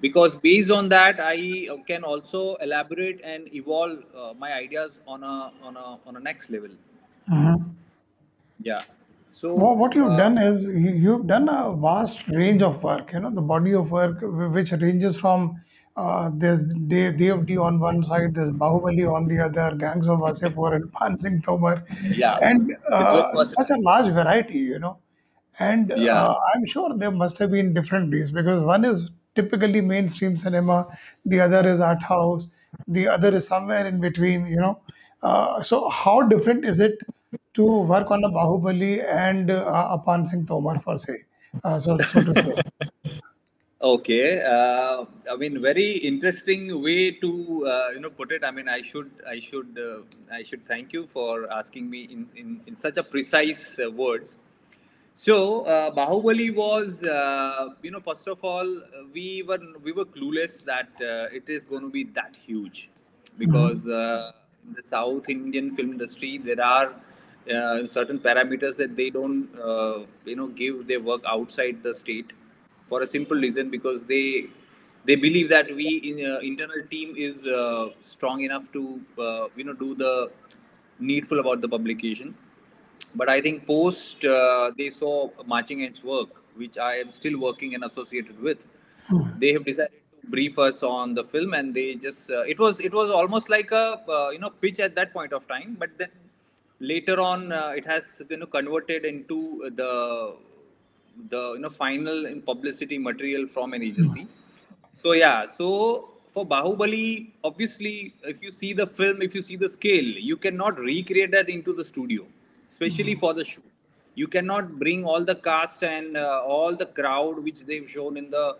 Because 0.00 0.34
based 0.34 0.70
on 0.70 0.88
that 0.88 1.20
i 1.20 1.68
uh, 1.70 1.76
can 1.86 2.04
also 2.04 2.56
elaborate 2.56 3.20
and 3.22 3.54
evolve 3.54 3.98
uh, 4.16 4.32
my 4.38 4.52
ideas 4.54 4.98
on 5.06 5.22
a 5.22 5.52
on 5.62 5.76
a 5.76 5.98
on 6.06 6.16
a 6.16 6.20
next 6.20 6.50
level. 6.50 6.70
Mhm. 7.30 7.63
Yeah. 8.64 8.82
So 9.30 9.54
What, 9.54 9.78
what 9.78 9.94
you've 9.94 10.12
uh, 10.12 10.16
done 10.16 10.38
is 10.38 10.64
you, 10.64 10.90
you've 11.04 11.26
done 11.26 11.48
a 11.48 11.76
vast 11.76 12.26
range 12.28 12.62
of 12.62 12.82
work, 12.82 13.12
you 13.12 13.20
know, 13.20 13.30
the 13.30 13.42
body 13.42 13.74
of 13.74 13.90
work 13.90 14.20
wh- 14.20 14.52
which 14.54 14.72
ranges 14.72 15.16
from 15.16 15.60
uh, 15.96 16.30
there's 16.34 16.64
Dev, 16.64 17.46
D 17.46 17.56
on 17.56 17.78
one 17.78 18.02
side, 18.02 18.34
there's 18.34 18.50
Bahubali 18.50 19.12
on 19.12 19.28
the 19.28 19.38
other, 19.38 19.76
Gangs 19.76 20.08
of 20.08 20.18
Wasseypur 20.18 20.74
and 20.74 20.92
Pan 20.92 21.16
Singh 21.18 21.40
Tomar, 21.42 21.84
yeah. 22.02 22.36
And 22.42 22.70
it's 22.72 22.88
very 22.88 23.22
uh, 23.22 23.44
such 23.44 23.70
a 23.70 23.76
large 23.76 24.12
variety, 24.12 24.58
you 24.58 24.80
know. 24.80 24.98
And 25.58 25.92
yeah. 25.96 26.24
Uh, 26.30 26.34
I'm 26.54 26.66
sure 26.66 26.96
there 26.96 27.12
must 27.12 27.38
have 27.38 27.52
been 27.52 27.72
different 27.74 28.10
beats 28.10 28.32
because 28.32 28.60
one 28.60 28.84
is 28.84 29.10
typically 29.36 29.80
mainstream 29.80 30.36
cinema, 30.36 30.86
the 31.24 31.40
other 31.40 31.68
is 31.68 31.80
art 31.80 32.02
house, 32.02 32.48
the 32.88 33.06
other 33.08 33.34
is 33.34 33.46
somewhere 33.46 33.86
in 33.86 34.00
between, 34.00 34.46
you 34.46 34.56
know. 34.56 34.80
Uh, 35.22 35.62
so 35.62 35.88
how 35.88 36.22
different 36.22 36.64
is 36.64 36.80
it 36.80 36.98
to 37.54 37.82
work 37.82 38.10
on 38.10 38.24
a 38.24 38.28
Bahubali 38.30 39.04
and 39.04 39.50
uh, 39.50 39.88
a 39.90 39.98
Pan 39.98 40.26
Singh 40.26 40.46
Tomar 40.46 40.80
for 40.80 40.98
say, 40.98 41.18
uh, 41.64 41.78
so 41.78 42.02
so 42.02 42.22
to 42.22 42.34
say. 42.36 42.52
Okay, 43.82 44.40
uh, 44.42 45.04
I 45.30 45.36
mean, 45.36 45.60
very 45.60 45.92
interesting 45.98 46.82
way 46.82 47.10
to 47.10 47.66
uh, 47.66 47.90
you 47.92 48.00
know 48.00 48.08
put 48.10 48.32
it. 48.32 48.42
I 48.44 48.50
mean, 48.50 48.68
I 48.68 48.80
should 48.80 49.10
I 49.28 49.40
should 49.40 49.78
uh, 49.78 50.34
I 50.34 50.42
should 50.42 50.64
thank 50.64 50.92
you 50.94 51.06
for 51.12 51.50
asking 51.52 51.90
me 51.90 52.02
in 52.04 52.26
in, 52.34 52.60
in 52.66 52.76
such 52.76 52.96
a 52.96 53.02
precise 53.02 53.78
uh, 53.78 53.90
words. 53.90 54.38
So 55.14 55.62
uh, 55.66 55.90
Bahubali 55.90 56.54
was 56.54 57.02
uh, 57.04 57.70
you 57.82 57.90
know 57.90 58.00
first 58.00 58.26
of 58.28 58.42
all 58.42 58.66
we 59.12 59.42
were 59.42 59.60
we 59.82 59.92
were 59.92 60.06
clueless 60.06 60.64
that 60.64 60.88
uh, 61.02 61.28
it 61.40 61.48
is 61.50 61.66
going 61.66 61.82
to 61.82 61.90
be 61.90 62.04
that 62.20 62.36
huge 62.46 62.88
because 63.38 63.84
Mhm. 63.84 63.94
uh, 64.02 64.32
in 64.66 64.74
the 64.74 64.82
South 64.82 65.28
Indian 65.28 65.74
film 65.76 65.92
industry 65.92 66.38
there 66.38 66.62
are 66.64 66.94
uh, 67.50 67.86
certain 67.86 68.18
parameters 68.18 68.76
that 68.76 68.96
they 68.96 69.10
don't 69.10 69.48
uh, 69.60 70.00
you 70.24 70.36
know 70.36 70.48
give 70.48 70.86
their 70.86 71.00
work 71.00 71.22
outside 71.26 71.82
the 71.82 71.94
state 71.94 72.32
for 72.88 73.02
a 73.02 73.06
simple 73.06 73.36
reason 73.36 73.70
because 73.70 74.04
they 74.04 74.46
they 75.04 75.16
believe 75.16 75.50
that 75.50 75.74
we 75.74 75.88
in 76.10 76.24
uh, 76.30 76.38
internal 76.38 76.82
team 76.90 77.14
is 77.16 77.46
uh, 77.46 77.88
strong 78.02 78.40
enough 78.42 78.70
to 78.72 79.00
uh, 79.18 79.48
you 79.56 79.64
know 79.64 79.74
do 79.74 79.94
the 79.94 80.30
needful 80.98 81.40
about 81.40 81.60
the 81.60 81.68
publication. 81.68 82.34
But 83.16 83.28
i 83.28 83.40
think 83.40 83.66
post 83.66 84.24
uh, 84.24 84.72
they 84.76 84.90
saw 84.90 85.30
marching 85.46 85.82
ants 85.84 86.02
work 86.02 86.30
which 86.62 86.78
i 86.78 86.94
am 87.02 87.12
still 87.12 87.38
working 87.38 87.74
and 87.74 87.84
associated 87.84 88.40
with 88.40 88.66
they 89.38 89.52
have 89.52 89.64
decided 89.64 90.00
to 90.22 90.30
brief 90.30 90.58
us 90.58 90.82
on 90.82 91.14
the 91.14 91.24
film 91.24 91.54
and 91.54 91.74
they 91.74 91.94
just 91.94 92.30
uh, 92.30 92.42
it 92.42 92.58
was 92.58 92.80
it 92.80 92.92
was 92.92 93.10
almost 93.10 93.48
like 93.48 93.70
a 93.70 94.00
uh, 94.08 94.30
you 94.30 94.38
know 94.38 94.50
pitch 94.50 94.80
at 94.80 94.94
that 94.96 95.12
point 95.12 95.32
of 95.32 95.46
time 95.46 95.76
but 95.78 95.90
then 95.98 96.08
later 96.92 97.20
on 97.20 97.52
uh, 97.52 97.72
it 97.76 97.86
has 97.86 98.22
you 98.28 98.36
know 98.36 98.46
converted 98.46 99.04
into 99.04 99.70
the 99.80 99.92
the 101.32 101.42
you 101.54 101.60
know 101.64 101.70
final 101.70 102.26
in 102.26 102.40
publicity 102.42 102.98
material 102.98 103.46
from 103.46 103.72
an 103.72 103.82
agency. 103.82 104.26
So 104.96 105.12
yeah 105.12 105.46
so 105.46 105.68
for 106.32 106.46
bahubali 106.46 107.30
obviously 107.44 108.14
if 108.24 108.42
you 108.42 108.50
see 108.50 108.72
the 108.72 108.86
film 108.86 109.22
if 109.22 109.34
you 109.34 109.42
see 109.42 109.56
the 109.56 109.68
scale 109.68 110.10
you 110.30 110.36
cannot 110.36 110.78
recreate 110.78 111.30
that 111.30 111.48
into 111.48 111.72
the 111.72 111.84
studio 111.84 112.24
especially 112.70 113.14
for 113.14 113.32
the 113.34 113.44
shoot 113.44 113.64
you 114.14 114.26
cannot 114.26 114.78
bring 114.80 115.04
all 115.04 115.24
the 115.24 115.36
cast 115.36 115.84
and 115.84 116.16
uh, 116.16 116.40
all 116.44 116.74
the 116.76 116.86
crowd 116.86 117.42
which 117.42 117.60
they've 117.66 117.88
shown 117.88 118.16
in 118.16 118.30
the 118.30 118.56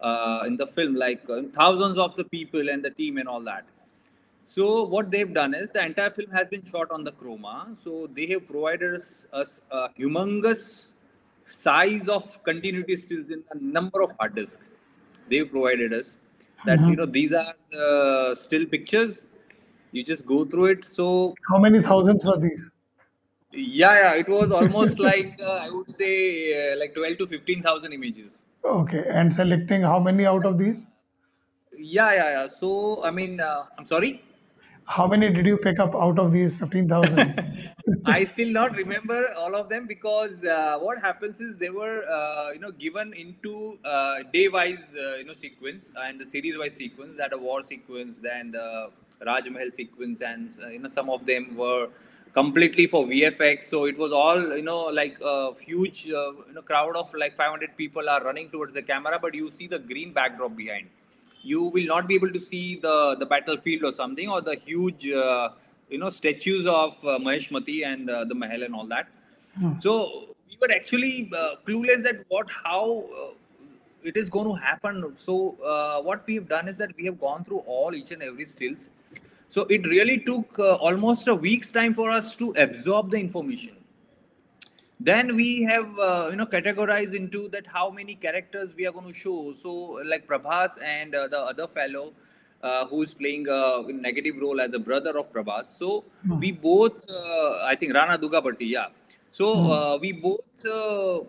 uh, 0.00 0.44
in 0.46 0.56
the 0.56 0.66
film, 0.66 0.94
like 0.94 1.22
uh, 1.28 1.42
thousands 1.52 1.98
of 1.98 2.14
the 2.16 2.24
people 2.24 2.68
and 2.68 2.84
the 2.84 2.90
team 2.90 3.18
and 3.18 3.28
all 3.28 3.40
that. 3.40 3.64
So 4.50 4.84
what 4.84 5.10
they've 5.10 5.32
done 5.32 5.52
is 5.54 5.70
the 5.70 5.84
entire 5.84 6.10
film 6.10 6.30
has 6.30 6.48
been 6.48 6.62
shot 6.64 6.90
on 6.90 7.04
the 7.04 7.12
chroma. 7.12 7.76
So 7.84 8.08
they 8.14 8.26
have 8.28 8.46
provided 8.48 8.94
us, 8.94 9.26
us 9.32 9.60
a 9.70 9.90
humongous 9.90 10.92
size 11.44 12.08
of 12.08 12.42
continuity 12.44 12.96
stills 12.96 13.28
in 13.28 13.42
a 13.50 13.58
number 13.58 14.00
of 14.00 14.12
hard 14.18 14.34
disks. 14.36 14.62
They've 15.28 15.50
provided 15.50 15.92
us 15.92 16.16
that 16.64 16.78
Mhm. 16.78 16.90
you 16.90 16.96
know 17.00 17.06
these 17.18 17.34
are 17.40 17.52
the 17.70 18.34
still 18.44 18.64
pictures. 18.74 19.26
You 19.92 20.02
just 20.12 20.24
go 20.30 20.38
through 20.46 20.66
it. 20.76 20.84
So 20.84 21.34
How 21.50 21.58
many 21.58 21.82
thousands 21.82 22.24
were 22.24 22.38
these? 22.38 22.64
yeah, 23.52 23.94
yeah, 24.02 24.14
it 24.22 24.28
was 24.28 24.50
almost 24.60 24.98
like 25.08 25.38
uh, 25.42 25.58
I 25.66 25.68
would 25.70 25.90
say 25.90 26.12
uh, 26.60 26.78
like 26.78 26.94
twelve 26.94 27.18
to 27.18 27.26
fifteen 27.26 27.62
thousand 27.68 27.92
images. 27.98 28.40
Okay, 28.64 29.04
and 29.20 29.32
selecting 29.40 29.82
how 29.82 29.98
many 30.08 30.24
out 30.32 30.46
of 30.52 30.56
these? 30.58 30.86
Yeah, 31.76 32.12
yeah, 32.20 32.30
yeah. 32.36 32.46
So 32.46 33.04
I 33.04 33.10
mean, 33.10 33.40
uh, 33.40 33.64
I'm 33.78 33.86
sorry. 33.86 34.22
How 34.88 35.06
many 35.06 35.30
did 35.30 35.44
you 35.44 35.58
pick 35.58 35.78
up 35.78 35.94
out 35.94 36.18
of 36.18 36.32
these 36.32 36.56
15,000? 36.56 37.74
I 38.06 38.24
still 38.24 38.48
not 38.48 38.74
remember 38.74 39.26
all 39.36 39.54
of 39.54 39.68
them 39.68 39.86
because 39.86 40.42
uh, 40.42 40.78
what 40.78 40.98
happens 40.98 41.42
is 41.42 41.58
they 41.58 41.68
were 41.68 42.04
uh, 42.10 42.52
you 42.52 42.58
know 42.58 42.72
given 42.72 43.12
into 43.12 43.78
uh, 43.84 44.22
day 44.32 44.48
wise 44.48 44.94
uh, 44.98 45.16
you 45.16 45.24
know 45.24 45.34
sequence 45.34 45.92
and 45.94 46.18
the 46.18 46.28
series 46.28 46.56
wise 46.56 46.74
sequence 46.74 47.18
that 47.18 47.34
a 47.34 47.38
war 47.38 47.62
sequence 47.62 48.16
then 48.22 48.50
the 48.52 48.88
Raj 49.26 49.50
Mahal 49.50 49.70
sequence 49.72 50.22
and 50.22 50.50
uh, 50.64 50.68
you 50.68 50.78
know 50.78 50.88
some 50.88 51.10
of 51.10 51.26
them 51.26 51.54
were 51.54 51.88
completely 52.32 52.86
for 52.86 53.04
VFX 53.04 53.64
so 53.64 53.84
it 53.84 53.98
was 53.98 54.10
all 54.12 54.40
you 54.56 54.62
know 54.62 54.84
like 54.86 55.18
a 55.20 55.52
huge 55.60 56.08
uh, 56.08 56.32
you 56.48 56.54
know 56.54 56.62
crowd 56.62 56.96
of 56.96 57.12
like 57.12 57.36
500 57.36 57.76
people 57.76 58.08
are 58.08 58.24
running 58.24 58.48
towards 58.48 58.72
the 58.72 58.82
camera 58.82 59.18
but 59.20 59.34
you 59.34 59.50
see 59.50 59.66
the 59.66 59.78
green 59.78 60.14
backdrop 60.14 60.56
behind 60.56 60.88
you 61.42 61.64
will 61.64 61.86
not 61.86 62.08
be 62.08 62.14
able 62.14 62.30
to 62.30 62.40
see 62.40 62.76
the 62.76 63.16
the 63.18 63.26
battlefield 63.26 63.84
or 63.84 63.92
something 63.92 64.28
or 64.28 64.40
the 64.40 64.56
huge 64.66 65.08
uh, 65.10 65.50
you 65.88 65.98
know 65.98 66.10
statues 66.10 66.66
of 66.66 66.96
uh, 67.04 67.18
Mahishmati 67.18 67.84
and 67.86 68.10
uh, 68.10 68.24
the 68.24 68.34
Mahal 68.34 68.62
and 68.62 68.74
all 68.74 68.86
that. 68.86 69.08
So 69.80 70.36
we 70.48 70.56
were 70.60 70.72
actually 70.74 71.30
uh, 71.36 71.56
clueless 71.66 72.02
that 72.04 72.24
what 72.28 72.48
how 72.64 73.00
uh, 73.00 73.32
it 74.02 74.16
is 74.16 74.28
going 74.28 74.46
to 74.46 74.54
happen. 74.54 75.12
So 75.16 75.56
uh, 75.64 76.02
what 76.02 76.26
we 76.26 76.34
have 76.36 76.48
done 76.48 76.68
is 76.68 76.76
that 76.78 76.94
we 76.96 77.04
have 77.06 77.20
gone 77.20 77.44
through 77.44 77.58
all 77.66 77.94
each 77.94 78.12
and 78.12 78.22
every 78.22 78.44
stills. 78.44 78.88
So 79.50 79.62
it 79.62 79.86
really 79.86 80.18
took 80.18 80.58
uh, 80.58 80.74
almost 80.74 81.26
a 81.26 81.34
week's 81.34 81.70
time 81.70 81.94
for 81.94 82.10
us 82.10 82.36
to 82.36 82.52
absorb 82.58 83.10
the 83.10 83.18
information 83.18 83.77
then 85.00 85.36
we 85.36 85.62
have 85.62 85.98
uh, 85.98 86.28
you 86.30 86.36
know 86.36 86.46
categorized 86.46 87.14
into 87.14 87.48
that 87.48 87.66
how 87.66 87.88
many 87.90 88.14
characters 88.14 88.74
we 88.74 88.86
are 88.86 88.92
going 88.92 89.06
to 89.06 89.18
show. 89.18 89.52
So 89.52 89.72
like 90.04 90.26
prabhas 90.26 90.82
and 90.82 91.14
uh, 91.14 91.28
the 91.28 91.38
other 91.38 91.68
fellow 91.68 92.12
uh, 92.62 92.86
who's 92.86 93.14
playing 93.14 93.46
a 93.48 93.84
negative 93.92 94.36
role 94.40 94.60
as 94.60 94.74
a 94.74 94.78
brother 94.78 95.16
of 95.16 95.32
prabhas. 95.32 95.66
So 95.78 96.04
we 96.38 96.50
both 96.52 97.08
uh, 97.08 97.64
i 97.64 97.76
think 97.76 97.94
rana 97.94 98.18
daggubati 98.18 98.70
yeah. 98.70 98.88
So 99.30 99.70
uh, 99.70 99.98
we 100.00 100.10
both 100.12 100.64
uh, 100.66 101.20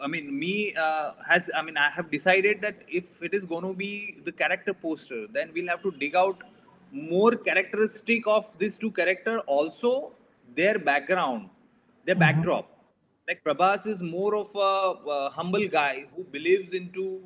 i 0.00 0.06
mean 0.06 0.38
me 0.38 0.72
uh, 0.74 1.12
has 1.28 1.50
i 1.54 1.60
mean 1.60 1.76
i 1.76 1.90
have 1.90 2.10
decided 2.10 2.62
that 2.62 2.76
if 2.88 3.22
it 3.22 3.34
is 3.34 3.44
going 3.44 3.64
to 3.64 3.74
be 3.74 4.16
the 4.24 4.32
character 4.32 4.72
poster 4.72 5.26
then 5.26 5.50
we'll 5.52 5.68
have 5.68 5.82
to 5.82 5.90
dig 5.90 6.16
out 6.16 6.44
more 6.92 7.32
characteristic 7.32 8.26
of 8.26 8.58
these 8.58 8.78
two 8.78 8.90
character 8.90 9.40
also 9.40 10.12
their 10.54 10.78
background 10.78 11.50
their 12.06 12.14
backdrop 12.14 12.77
like 13.28 13.44
Prabhas 13.44 13.86
is 13.86 14.00
more 14.02 14.34
of 14.36 14.54
a, 14.56 15.10
uh 15.16 15.30
humble 15.30 15.66
guy 15.68 16.06
who 16.14 16.24
believes 16.24 16.72
into 16.72 17.20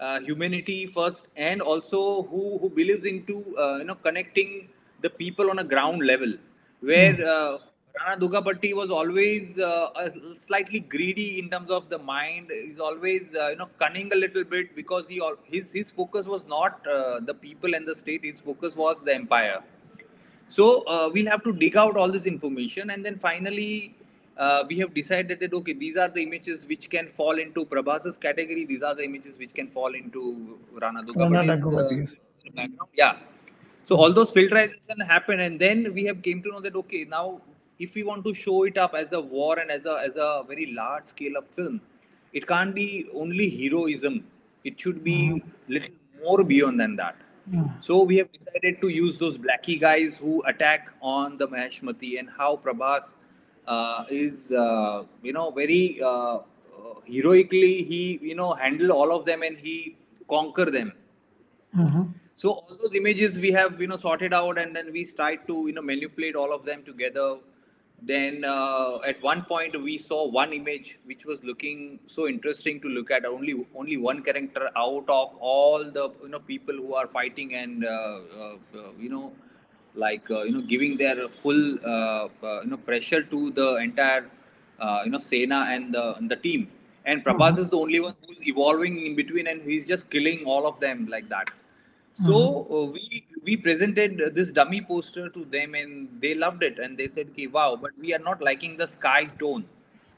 uh, 0.00 0.20
humanity 0.20 0.86
first, 0.86 1.26
and 1.36 1.60
also 1.60 2.22
who 2.24 2.58
who 2.58 2.68
believes 2.70 3.04
into 3.04 3.38
uh, 3.58 3.76
you 3.78 3.84
know 3.84 3.96
connecting 3.96 4.68
the 5.02 5.10
people 5.10 5.50
on 5.50 5.58
a 5.58 5.64
ground 5.64 6.02
level. 6.06 6.34
Where 6.80 7.14
uh, 7.36 7.58
Rana 8.00 8.20
Daggubati 8.20 8.74
was 8.74 8.90
always 8.90 9.58
uh, 9.58 9.88
a 9.96 10.12
slightly 10.36 10.80
greedy 10.80 11.40
in 11.40 11.50
terms 11.50 11.70
of 11.70 11.88
the 11.88 11.98
mind. 11.98 12.52
He's 12.52 12.78
always 12.78 13.34
uh, 13.34 13.48
you 13.48 13.56
know 13.56 13.68
cunning 13.78 14.12
a 14.12 14.16
little 14.16 14.44
bit 14.44 14.76
because 14.76 15.08
he 15.08 15.20
his 15.44 15.72
his 15.72 15.90
focus 15.90 16.26
was 16.26 16.46
not 16.46 16.86
uh, 16.86 17.20
the 17.20 17.34
people 17.34 17.74
and 17.74 17.86
the 17.88 17.94
state. 17.94 18.24
His 18.24 18.38
focus 18.38 18.76
was 18.76 19.02
the 19.02 19.14
empire. 19.14 19.60
So 20.50 20.82
uh, 20.86 21.10
we'll 21.12 21.30
have 21.30 21.42
to 21.44 21.52
dig 21.52 21.76
out 21.76 21.96
all 21.96 22.10
this 22.10 22.26
information, 22.26 22.90
and 22.90 23.04
then 23.04 23.16
finally 23.16 23.96
uh, 24.38 24.64
we 24.68 24.78
have 24.78 24.94
decided 24.94 25.40
that 25.40 25.52
okay, 25.52 25.72
these 25.72 25.96
are 25.96 26.08
the 26.08 26.22
images 26.22 26.66
which 26.66 26.88
can 26.88 27.08
fall 27.08 27.38
into 27.38 27.64
Prabhas's 27.66 28.16
category. 28.16 28.64
These 28.64 28.82
are 28.82 28.94
the 28.94 29.04
images 29.04 29.36
which 29.36 29.52
can 29.52 29.66
fall 29.66 29.94
into 29.94 30.58
Rana 30.72 31.02
Daggubati's. 31.02 32.20
uh, 32.46 32.50
background. 32.54 32.90
Yeah. 32.94 33.16
So 33.84 33.96
all 33.96 34.12
those 34.12 34.30
filtration 34.30 35.00
happen, 35.00 35.40
and 35.40 35.58
then 35.58 35.92
we 35.92 36.04
have 36.04 36.22
came 36.22 36.42
to 36.42 36.50
know 36.50 36.60
that 36.60 36.76
okay, 36.76 37.04
now 37.04 37.40
if 37.78 37.94
we 37.94 38.02
want 38.02 38.24
to 38.24 38.34
show 38.34 38.64
it 38.64 38.78
up 38.78 38.94
as 38.94 39.12
a 39.12 39.20
war 39.20 39.58
and 39.58 39.70
as 39.70 39.86
a 39.86 40.00
as 40.04 40.16
a 40.16 40.44
very 40.46 40.72
large 40.72 41.06
scale 41.06 41.38
up 41.38 41.52
film, 41.52 41.80
it 42.32 42.46
can't 42.46 42.74
be 42.74 43.08
only 43.14 43.50
heroism. 43.50 44.24
It 44.64 44.78
should 44.80 45.02
be 45.02 45.42
little 45.68 45.94
more 46.24 46.44
beyond 46.44 46.80
than 46.80 46.96
that. 46.96 47.16
So 47.80 48.02
we 48.02 48.18
have 48.18 48.30
decided 48.30 48.80
to 48.82 48.88
use 48.88 49.18
those 49.18 49.38
blacky 49.38 49.80
guys 49.80 50.18
who 50.18 50.42
attack 50.42 50.90
on 51.00 51.38
the 51.38 51.48
Mahishmati 51.48 52.18
and 52.18 52.28
how 52.28 52.56
Prabhas 52.56 53.14
is, 54.10 54.52
uh, 54.52 55.04
you 55.22 55.32
know, 55.32 55.50
very 55.50 56.00
uh, 56.02 56.36
uh, 56.36 56.40
heroically 57.06 57.82
he, 57.82 58.18
you 58.22 58.34
know, 58.34 58.52
handle 58.54 58.92
all 58.92 59.14
of 59.16 59.24
them 59.24 59.42
and 59.42 59.56
he 59.56 59.96
conquer 60.28 60.66
them. 60.66 60.92
Mhm. 61.76 62.14
So 62.36 62.50
all 62.50 62.78
those 62.80 62.94
images 62.94 63.38
we 63.38 63.50
have, 63.52 63.80
you 63.80 63.88
know, 63.88 63.96
sorted 63.96 64.32
out 64.32 64.58
and 64.58 64.74
then 64.74 64.92
we 64.92 65.04
tried 65.04 65.46
to, 65.48 65.64
you 65.66 65.72
know, 65.72 65.82
manipulate 65.82 66.36
all 66.36 66.52
of 66.52 66.64
them 66.64 66.82
together. 66.84 67.38
Then 68.00 68.44
uh, 68.44 68.98
at 69.06 69.20
one 69.22 69.42
point 69.44 69.80
we 69.82 69.98
saw 69.98 70.28
one 70.28 70.52
image 70.52 71.00
which 71.04 71.26
was 71.26 71.42
looking 71.42 71.98
so 72.06 72.28
interesting 72.28 72.80
to 72.82 72.88
look 72.88 73.10
at. 73.10 73.26
Only 73.26 73.66
only 73.74 73.96
one 73.96 74.22
character 74.22 74.70
out 74.76 75.08
of 75.08 75.34
all 75.40 75.84
the 75.90 76.10
you 76.22 76.28
know 76.28 76.38
people 76.38 76.76
who 76.76 76.94
are 76.94 77.08
fighting 77.08 77.54
and 77.54 77.84
uh, 77.84 78.20
uh, 78.42 78.56
uh, 78.76 78.90
you 78.98 79.08
know 79.08 79.32
like 79.94 80.30
uh, 80.30 80.42
you 80.42 80.52
know 80.52 80.60
giving 80.60 80.96
their 80.96 81.28
full 81.28 81.78
uh, 81.84 82.28
uh, 82.42 82.60
you 82.62 82.70
know 82.70 82.76
pressure 82.76 83.22
to 83.22 83.50
the 83.50 83.76
entire 83.76 84.26
uh, 84.80 85.02
you 85.04 85.10
know 85.10 85.18
Sena 85.18 85.66
and 85.68 85.94
the 85.94 86.16
and 86.16 86.30
the 86.30 86.36
team. 86.36 86.68
And 87.04 87.24
Prabhas 87.24 87.56
is 87.58 87.70
the 87.70 87.78
only 87.78 88.00
one 88.00 88.14
who's 88.26 88.46
evolving 88.46 89.06
in 89.06 89.16
between, 89.16 89.46
and 89.46 89.62
he's 89.62 89.86
just 89.86 90.10
killing 90.10 90.44
all 90.44 90.66
of 90.66 90.78
them 90.78 91.06
like 91.08 91.28
that. 91.30 91.48
So 92.20 92.66
uh, 92.70 92.84
we 92.90 93.24
we 93.44 93.56
presented 93.56 94.34
this 94.34 94.50
dummy 94.50 94.82
poster 94.82 95.28
to 95.28 95.44
them, 95.44 95.74
and 95.74 96.08
they 96.20 96.34
loved 96.34 96.64
it, 96.64 96.78
and 96.80 96.98
they 96.98 97.06
said, 97.06 97.28
"Okay, 97.30 97.46
wow!" 97.46 97.78
But 97.80 97.92
we 97.98 98.12
are 98.12 98.18
not 98.18 98.42
liking 98.42 98.76
the 98.76 98.88
sky 98.88 99.26
tone, 99.38 99.64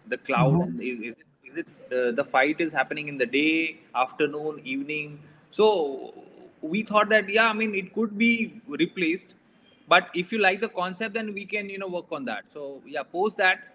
the 0.08 0.16
cloud. 0.16 0.54
And 0.62 0.82
is, 0.82 0.98
is 0.98 1.10
it, 1.10 1.26
is 1.44 1.56
it 1.58 1.66
uh, 1.92 2.12
the 2.12 2.24
fight 2.24 2.60
is 2.60 2.72
happening 2.72 3.08
in 3.08 3.18
the 3.18 3.26
day, 3.26 3.80
afternoon, 3.94 4.62
evening? 4.64 5.20
So 5.50 6.14
we 6.62 6.82
thought 6.82 7.10
that 7.10 7.28
yeah, 7.28 7.50
I 7.50 7.52
mean, 7.52 7.74
it 7.74 7.92
could 7.94 8.16
be 8.16 8.60
replaced, 8.66 9.34
but 9.92 10.08
if 10.14 10.32
you 10.32 10.38
like 10.38 10.60
the 10.60 10.68
concept, 10.68 11.14
then 11.14 11.34
we 11.34 11.44
can 11.44 11.68
you 11.68 11.78
know 11.82 11.88
work 11.98 12.12
on 12.18 12.24
that. 12.26 12.44
So 12.56 12.82
yeah, 12.86 13.02
post 13.02 13.36
that. 13.38 13.66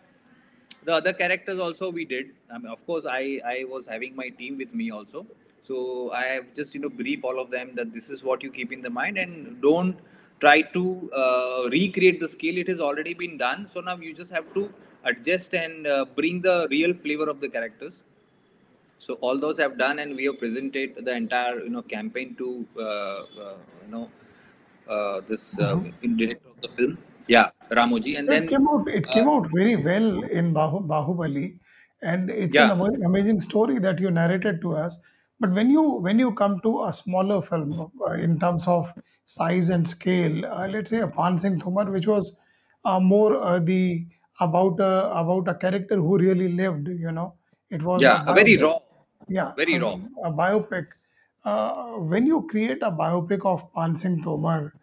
The 0.86 0.93
other 0.93 1.13
characters 1.13 1.60
also 1.60 1.89
we 1.91 2.05
did. 2.05 2.27
I 2.51 2.57
mean 2.57 2.72
of 2.72 2.86
course 2.89 3.05
i 3.13 3.22
i 3.53 3.57
was 3.69 3.88
having 3.93 4.15
my 4.15 4.29
team 4.41 4.57
with 4.63 4.74
me 4.81 4.91
also. 4.98 5.25
So 5.69 6.12
i 6.19 6.25
have 6.31 6.50
just 6.60 6.75
you 6.75 6.81
know 6.81 6.91
brief 7.01 7.24
all 7.31 7.39
of 7.43 7.51
them 7.55 7.72
that 7.79 7.93
this 8.00 8.10
is 8.17 8.24
what 8.31 8.43
you 8.48 8.51
keep 8.57 8.75
in 8.79 8.84
the 8.88 8.93
mind 8.98 9.17
and 9.17 9.62
don't 9.62 10.03
try 10.39 10.62
to 10.62 10.84
uh, 11.24 11.69
recreate 11.77 12.19
the 12.25 12.27
scale. 12.27 12.57
It 12.65 12.67
has 12.67 12.81
already 12.89 13.13
been 13.13 13.38
done. 13.38 13.67
So 13.75 13.81
now 13.81 13.95
you 13.98 14.13
just 14.13 14.31
have 14.39 14.53
to 14.53 14.67
adjust 15.03 15.53
and 15.53 15.88
uh, 15.88 16.05
bring 16.19 16.41
the 16.41 16.67
real 16.69 16.93
flavor 16.93 17.29
of 17.29 17.39
the 17.39 17.50
characters. 17.50 18.03
So 19.00 19.15
all 19.15 19.39
those 19.39 19.57
have 19.60 19.77
done 19.77 20.00
and 20.00 20.15
we 20.15 20.25
have 20.25 20.39
presented 20.39 21.05
the 21.07 21.15
entire 21.24 21.60
you 21.60 21.69
know 21.69 21.81
campaign 21.81 22.36
to 22.36 22.65
uh, 22.77 22.84
uh, 22.84 23.57
you 23.86 23.91
know 23.95 24.10
uh, 24.88 25.22
this 25.30 25.60
uh, 25.60 25.75
director 26.22 26.50
of 26.54 26.60
the 26.62 26.70
film 26.77 26.98
yeah 27.27 27.50
ramoji 27.80 28.13
and 28.20 28.30
It 28.30 28.36
then 28.36 28.46
came 28.48 28.68
out. 28.68 28.88
It 28.88 29.10
uh, 29.10 29.12
came 29.12 29.27
out 29.27 29.48
very 29.54 29.75
well 29.75 30.24
in 30.24 30.54
Bahu, 30.54 30.86
Bahubali, 30.88 31.60
and 32.01 32.30
it's 32.30 32.58
an 32.58 32.70
yeah 32.70 32.72
ama- 32.72 33.00
amazing 33.06 33.39
story 33.39 33.80
that 33.80 34.00
you 34.00 34.12
narrated 34.12 34.62
to 34.62 34.74
us. 34.74 35.00
But 35.39 35.51
when 35.51 35.70
you 35.70 35.84
when 36.01 36.18
you 36.20 36.34
come 36.34 36.60
to 36.62 36.84
a 36.86 36.94
smaller 36.94 37.42
film 37.42 37.92
uh, 38.08 38.13
in 38.13 38.39
terms 38.39 38.68
of 38.68 38.92
size 39.25 39.70
and 39.70 39.88
scale, 39.88 40.46
uh, 40.46 40.68
let's 40.68 40.89
say 40.89 41.00
a 41.01 41.08
Pan 41.08 41.38
Singh 41.39 41.60
Tomar, 41.60 41.92
which 41.92 42.08
was 42.08 42.39
uh, 42.84 43.00
more 43.00 43.36
uh, 43.42 43.60
the 43.60 44.08
about 44.39 44.80
a, 44.80 45.12
about 45.20 45.48
a 45.48 45.56
character 45.56 45.96
who 45.98 46.18
really 46.18 46.50
lived. 46.51 46.88
You 46.88 47.12
know, 47.12 47.36
it 47.70 47.84
was 47.84 48.06
a 48.08 48.15
yeah 48.15 48.24
a 48.27 48.34
very 48.34 48.58
biopic. 48.58 48.58
raw 48.58 48.80
Yeah, 49.27 49.54
very 49.56 49.77
a, 49.77 49.80
raw 49.80 49.98
a 50.24 50.32
biopic. 50.32 50.88
Uh, 51.46 51.94
when 52.14 52.25
you 52.28 52.48
create 52.48 52.82
a 52.84 52.92
biopic 52.92 53.46
of 53.46 53.72
Pan 53.74 53.96
Singh 53.96 54.22
Tomar, 54.24 54.74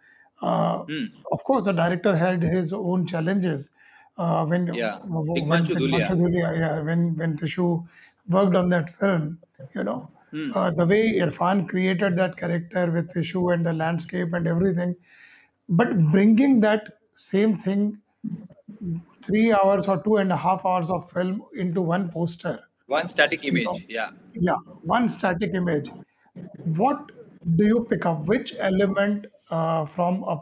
uh, 0.40 0.85
Hmm. 0.87 1.23
of 1.33 1.45
course, 1.45 1.64
the 1.64 1.73
director 1.73 2.16
had 2.16 2.42
his 2.42 2.73
own 2.73 3.07
challenges. 3.07 3.71
uh, 4.19 4.45
when 4.47 4.64
Yeah. 4.71 4.99
when 5.09 5.31
Tigmanshu 5.35 5.76
Dhulia. 5.76 6.09
Tigmanshu 6.09 6.14
Dhulia, 6.21 6.49
yeah, 6.62 6.81
when 6.88 7.16
when 7.16 7.37
Tishu 7.38 7.88
worked 8.28 8.54
on 8.54 8.69
that 8.69 8.90
film, 8.95 9.38
you 9.75 9.83
know, 9.83 10.11
Hmm. 10.31 10.52
uh, 10.54 10.71
the 10.71 10.87
way 10.87 11.14
Irfan 11.26 11.66
created 11.71 12.16
that 12.19 12.37
character 12.37 12.90
with 12.90 13.09
Tishu 13.14 13.54
and 13.54 13.64
the 13.64 13.73
landscape 13.73 14.35
and 14.35 14.47
everything, 14.47 14.97
but 15.69 15.97
bringing 16.12 16.61
that 16.61 16.99
same 17.12 17.57
thing 17.59 18.02
three 19.23 19.52
hours 19.52 19.88
or 19.88 20.02
two 20.02 20.16
and 20.16 20.33
a 20.33 20.37
half 20.37 20.64
hours 20.66 20.90
of 20.90 21.11
film 21.11 21.42
into 21.54 21.83
one 21.83 22.11
poster, 22.11 22.59
One 22.87 23.09
static 23.09 23.42
you 23.49 23.61
know, 23.62 23.75
image. 23.75 23.87
Yeah. 23.88 24.11
yeah, 24.35 24.57
one 24.85 25.09
static 25.09 25.50
image. 25.54 25.90
What 26.34 27.12
do 27.56 27.64
you 27.64 27.86
pick 27.90 28.06
up? 28.06 28.26
Which 28.26 28.54
element 28.58 29.26
uh, 29.50 29.84
from 29.84 30.22
a 30.24 30.40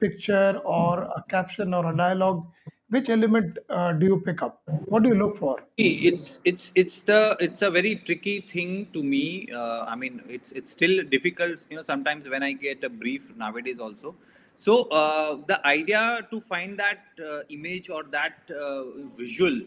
picture 0.00 0.60
or 0.64 1.02
a 1.04 1.24
caption 1.28 1.72
or 1.74 1.92
a 1.92 1.96
dialogue? 1.96 2.46
Which 2.88 3.08
element 3.08 3.58
uh, 3.68 3.92
do 3.92 4.06
you 4.06 4.20
pick 4.20 4.42
up? 4.42 4.62
What 4.86 5.04
do 5.04 5.10
you 5.10 5.14
look 5.14 5.38
for? 5.38 5.62
It's 5.76 6.40
it's 6.44 6.72
it's 6.74 7.02
the 7.02 7.36
it's 7.38 7.62
a 7.62 7.70
very 7.70 7.96
tricky 7.96 8.40
thing 8.40 8.88
to 8.92 9.02
me. 9.02 9.48
Uh, 9.54 9.84
I 9.84 9.94
mean, 9.94 10.22
it's 10.28 10.50
it's 10.52 10.72
still 10.72 11.04
difficult. 11.04 11.66
You 11.70 11.76
know, 11.76 11.82
sometimes 11.84 12.28
when 12.28 12.42
I 12.42 12.52
get 12.52 12.82
a 12.82 12.88
brief 12.88 13.34
nowadays 13.36 13.78
also. 13.78 14.14
So 14.58 14.82
uh, 14.90 15.38
the 15.46 15.64
idea 15.66 16.26
to 16.30 16.40
find 16.40 16.78
that 16.78 16.98
uh, 17.24 17.42
image 17.48 17.88
or 17.88 18.02
that 18.10 18.34
uh, 18.50 18.84
visual 19.16 19.60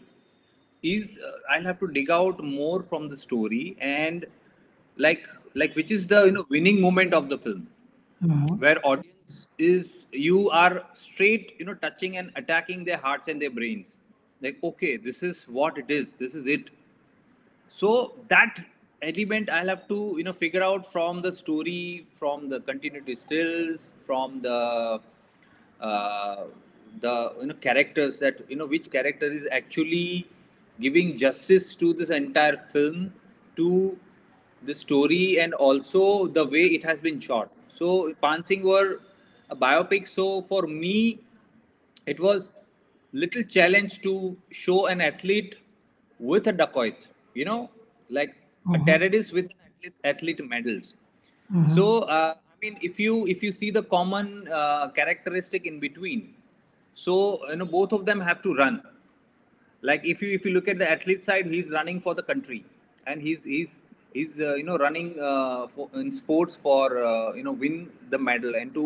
is 0.82 1.18
I'll 1.50 1.64
have 1.64 1.80
to 1.80 1.88
dig 1.88 2.10
out 2.10 2.44
more 2.44 2.82
from 2.82 3.08
the 3.08 3.16
story 3.16 3.76
and 3.80 4.26
like 4.98 5.26
like 5.54 5.74
which 5.74 5.90
is 5.90 6.06
the 6.06 6.24
you 6.26 6.32
know 6.32 6.46
winning 6.50 6.80
moment 6.80 7.14
of 7.14 7.28
the 7.28 7.38
film. 7.38 7.66
Mhm. 8.22 8.58
where 8.62 8.78
audience 8.88 9.48
is 9.58 10.06
you 10.12 10.50
are 10.58 10.82
straight 11.00 11.50
you 11.58 11.64
know 11.68 11.74
touching 11.82 12.16
and 12.20 12.30
attacking 12.40 12.84
their 12.84 12.96
hearts 12.96 13.28
and 13.28 13.42
their 13.42 13.50
brains. 13.50 13.96
Like 14.40 14.62
okay 14.68 14.96
this 14.96 15.22
is 15.22 15.44
what 15.48 15.78
it 15.78 15.90
is. 15.90 16.12
This 16.12 16.34
is 16.34 16.46
it. 16.46 16.70
So 17.68 17.90
that 18.28 18.64
element 19.02 19.50
i'll 19.50 19.68
have 19.68 19.86
to 19.88 20.14
you 20.16 20.24
know 20.24 20.32
figure 20.32 20.62
out 20.62 20.90
from 20.90 21.20
the 21.20 21.30
story 21.30 22.06
from 22.18 22.48
the 22.48 22.60
continuity 22.60 23.14
stills 23.14 23.92
from 24.06 24.40
the 24.40 25.00
uh, 25.80 26.44
the 27.00 27.34
you 27.40 27.46
know 27.46 27.54
characters 27.54 28.18
that 28.18 28.38
you 28.48 28.56
know 28.56 28.66
which 28.66 28.90
character 28.90 29.26
is 29.26 29.46
actually 29.50 30.26
giving 30.80 31.16
justice 31.18 31.74
to 31.74 31.92
this 31.92 32.10
entire 32.10 32.56
film 32.56 33.12
to 33.56 33.98
the 34.66 34.74
story 34.74 35.38
and 35.40 35.54
also 35.54 36.26
the 36.28 36.44
way 36.44 36.64
it 36.78 36.84
has 36.84 37.00
been 37.00 37.20
shot 37.20 37.50
so 37.68 38.12
Pan 38.22 38.44
Singh 38.44 38.62
were 38.62 39.00
a 39.50 39.56
biopic 39.56 40.08
so 40.08 40.42
for 40.42 40.62
me 40.66 41.20
it 42.06 42.20
was 42.20 42.52
little 43.12 43.42
challenge 43.42 44.00
to 44.02 44.36
show 44.50 44.86
an 44.86 45.00
athlete 45.00 45.56
with 46.18 46.46
a 46.48 46.52
dacoit 46.52 47.06
you 47.34 47.44
know 47.44 47.70
like 48.10 48.34
a 48.74 48.78
Mhm. 48.78 48.86
terrorist 48.86 49.32
with 49.32 49.46
an 49.46 49.60
athlete, 49.68 49.94
athlete 50.12 50.42
medals 50.54 50.94
Mhm. 51.50 51.74
so 51.76 51.84
uh, 52.16 52.34
i 52.54 52.56
mean 52.64 52.76
if 52.88 52.98
you 53.04 53.26
if 53.34 53.42
you 53.46 53.52
see 53.60 53.70
the 53.78 53.82
common 53.96 54.48
uh, 54.60 54.88
characteristic 54.98 55.66
in 55.72 55.78
between 55.86 56.22
so 57.04 57.14
you 57.50 57.56
know 57.56 57.70
both 57.78 57.92
of 57.98 58.04
them 58.10 58.20
have 58.30 58.40
to 58.46 58.54
run 58.62 58.82
like 59.82 60.04
if 60.04 60.22
you 60.22 60.30
if 60.38 60.44
you 60.44 60.52
look 60.52 60.68
at 60.68 60.78
the 60.78 60.90
athlete 60.90 61.24
side 61.24 61.46
he's 61.46 61.70
running 61.70 62.00
for 62.00 62.14
the 62.14 62.22
country 62.22 62.64
and 63.06 63.20
he's 63.22 63.44
he's 63.44 63.80
he's 64.14 64.40
uh, 64.40 64.54
you 64.54 64.64
know 64.64 64.78
running 64.78 65.08
uh, 65.20 65.66
for, 65.74 65.90
in 65.94 66.12
sports 66.12 66.54
for 66.54 67.04
uh, 67.04 67.32
you 67.34 67.42
know 67.42 67.52
win 67.52 67.90
the 68.10 68.18
medal 68.18 68.54
and 68.54 68.72
to 68.74 68.84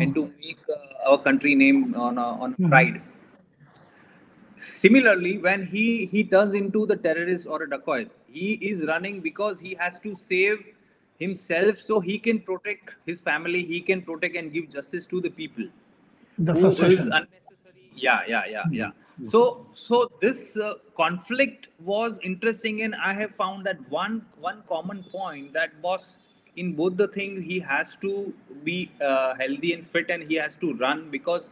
and 0.00 0.14
to 0.14 0.22
make 0.40 0.58
uh, 0.78 1.10
our 1.10 1.18
country 1.18 1.54
name 1.54 1.94
on 2.06 2.18
a, 2.18 2.28
on 2.46 2.54
a 2.58 2.62
Mhm. 2.62 2.70
pride. 2.72 3.02
Similarly 4.58 5.38
when 5.38 5.64
he 5.66 5.84
he 6.12 6.24
turns 6.34 6.54
into 6.60 6.84
the 6.86 6.96
terrorist 6.96 7.46
or 7.46 7.62
a 7.64 7.68
dacoit 7.74 8.08
he 8.38 8.48
is 8.70 8.84
running 8.92 9.20
because 9.26 9.60
he 9.66 9.74
has 9.82 9.98
to 10.06 10.14
save 10.16 10.64
himself 11.24 11.78
so 11.88 12.00
he 12.08 12.16
can 12.18 12.40
protect 12.48 12.94
his 13.10 13.20
family 13.28 13.60
he 13.74 13.80
can 13.90 14.02
protect 14.08 14.36
and 14.40 14.52
give 14.52 14.68
justice 14.78 15.06
to 15.12 15.20
the 15.20 15.30
people. 15.42 15.68
The 16.38 16.54
is 16.54 16.60
frustration. 16.60 17.12
unnecessary. 17.20 17.86
Yeah 18.08 18.20
yeah 18.34 18.44
yeah 18.56 18.64
yeah 18.70 18.90
so 19.24 19.66
so 19.74 20.10
this 20.20 20.56
uh, 20.56 20.74
conflict 20.96 21.68
was 21.80 22.18
interesting 22.22 22.82
and 22.82 22.94
i 22.94 23.12
have 23.12 23.34
found 23.34 23.64
that 23.66 23.78
one 23.90 24.24
one 24.40 24.62
common 24.68 25.02
point 25.04 25.52
that 25.52 25.70
was 25.82 26.16
in 26.56 26.72
both 26.74 26.96
the 26.96 27.08
things 27.08 27.40
he 27.42 27.58
has 27.60 27.96
to 27.96 28.32
be 28.64 28.90
uh, 29.00 29.34
healthy 29.34 29.72
and 29.72 29.86
fit 29.86 30.10
and 30.10 30.22
he 30.22 30.34
has 30.34 30.56
to 30.56 30.74
run 30.74 31.10
because 31.10 31.48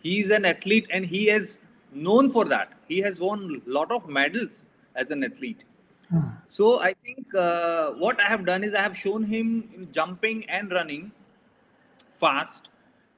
he 0.00 0.20
is 0.20 0.30
an 0.30 0.44
athlete 0.44 0.86
and 0.92 1.04
he 1.04 1.28
is 1.28 1.58
known 1.92 2.30
for 2.30 2.44
that. 2.44 2.72
He 2.88 3.00
has 3.00 3.18
won 3.20 3.60
a 3.66 3.70
lot 3.70 3.90
of 3.90 4.08
medals 4.08 4.66
as 4.94 5.10
an 5.10 5.24
athlete. 5.24 5.64
Mhm. 6.12 6.26
so 6.56 6.66
i 6.86 6.90
think 7.04 7.34
uh, 7.44 7.90
what 8.02 8.20
i 8.24 8.28
have 8.32 8.42
done 8.48 8.64
is 8.66 8.74
i 8.80 8.82
have 8.82 8.96
shown 8.98 9.24
him 9.30 9.48
jumping 9.96 10.42
and 10.58 10.74
running 10.76 11.10
fast 12.20 12.68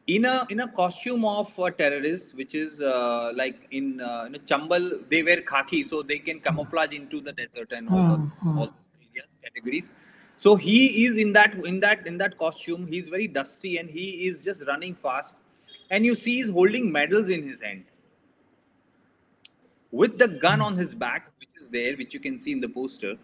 in 0.09 0.25
a 0.25 0.47
in 0.49 0.61
a 0.61 0.69
costume 0.69 1.25
of 1.25 1.57
a 1.59 1.71
terrorist 1.71 2.35
which 2.35 2.55
is 2.55 2.81
uh, 2.81 3.31
like 3.35 3.67
in 3.71 4.01
uh, 4.01 4.25
in 4.27 4.35
chambal 4.51 4.85
they 5.11 5.23
wear 5.23 5.41
khaki 5.43 5.85
so 5.85 6.03
they 6.03 6.19
can 6.19 6.41
camouflage 6.41 6.93
into 6.93 7.21
the 7.21 7.33
desert 7.33 7.73
and 7.73 7.89
all 7.89 8.03
those, 8.11 8.21
Mhm. 8.45 8.59
all 8.59 8.71
categories 9.45 9.91
so 10.39 10.55
he 10.57 11.05
is 11.05 11.17
in 11.17 11.33
that 11.33 11.55
in 11.73 11.79
that 11.81 12.07
in 12.07 12.17
that 12.23 12.39
costume 12.39 12.87
he's 12.87 13.09
very 13.09 13.29
dusty 13.37 13.77
and 13.79 13.91
he 13.99 14.07
is 14.29 14.43
just 14.49 14.67
running 14.67 14.95
fast 14.95 15.37
and 15.91 16.05
you 16.05 16.15
see 16.25 16.37
he's 16.41 16.51
holding 16.51 16.91
medals 16.99 17.29
in 17.29 17.47
his 17.49 17.61
hand 17.61 17.85
with 19.91 20.19
the 20.19 20.29
gun 20.29 20.61
on 20.61 20.77
his 20.77 20.95
back, 20.95 21.33
which 21.41 21.49
is 21.57 21.69
there, 21.71 21.97
which 21.97 22.13
you 22.13 22.21
can 22.21 22.39
see 22.39 22.53
in 22.53 22.61
the 22.61 22.69
poster. 22.69 23.17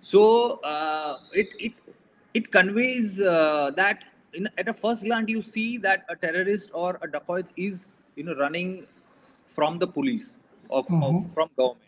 So 0.00 0.60
uh, 0.60 1.18
it 1.32 1.54
it 1.58 1.72
it 2.34 2.50
conveys 2.50 3.20
uh, 3.20 3.70
that 3.76 4.04
in, 4.34 4.48
at 4.58 4.68
a 4.68 4.74
first 4.74 5.04
glance 5.04 5.28
you 5.30 5.42
see 5.42 5.78
that 5.78 6.04
a 6.08 6.16
terrorist 6.16 6.70
or 6.74 6.98
a 7.02 7.08
dacoit 7.08 7.46
is 7.56 7.96
you 8.16 8.24
know 8.24 8.34
running 8.34 8.86
from 9.46 9.78
the 9.78 9.86
police 9.86 10.36
of, 10.70 10.86
Mhm. 10.88 11.02
of 11.02 11.34
from 11.34 11.50
government, 11.56 11.82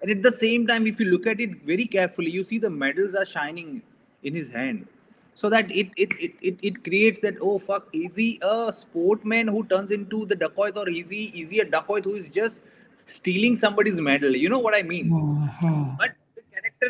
and 0.00 0.10
at 0.10 0.22
the 0.22 0.32
same 0.32 0.66
time, 0.66 0.86
if 0.86 0.98
you 0.98 1.06
look 1.06 1.26
at 1.26 1.40
it 1.40 1.62
very 1.64 1.84
carefully, 1.84 2.30
you 2.30 2.44
see 2.44 2.58
the 2.58 2.70
medals 2.70 3.14
are 3.14 3.24
shining 3.24 3.82
in 4.22 4.34
his 4.34 4.50
hand. 4.50 4.86
So 5.34 5.48
that 5.50 5.70
it 5.70 5.90
it, 5.96 6.12
it, 6.20 6.32
it, 6.42 6.56
it 6.62 6.84
creates 6.84 7.20
that 7.20 7.34
oh 7.40 7.58
fuck 7.58 7.88
is 7.92 8.16
he 8.16 8.38
a 8.42 8.72
sportman 8.72 9.48
who 9.48 9.64
turns 9.64 9.90
into 9.90 10.24
the 10.26 10.36
dacoit 10.36 10.76
or 10.76 10.88
is 10.88 11.10
he 11.10 11.24
is 11.42 11.50
he 11.50 11.60
a 11.60 11.64
dacoit 11.64 12.04
who 12.04 12.14
is 12.14 12.28
just 12.28 12.62
stealing 13.06 13.54
somebody's 13.56 14.00
medal. 14.00 14.36
You 14.36 14.48
know 14.48 14.58
what 14.58 14.74
I 14.74 14.82
mean? 14.82 15.10
Mhm. 15.10 15.96
But 15.98 16.10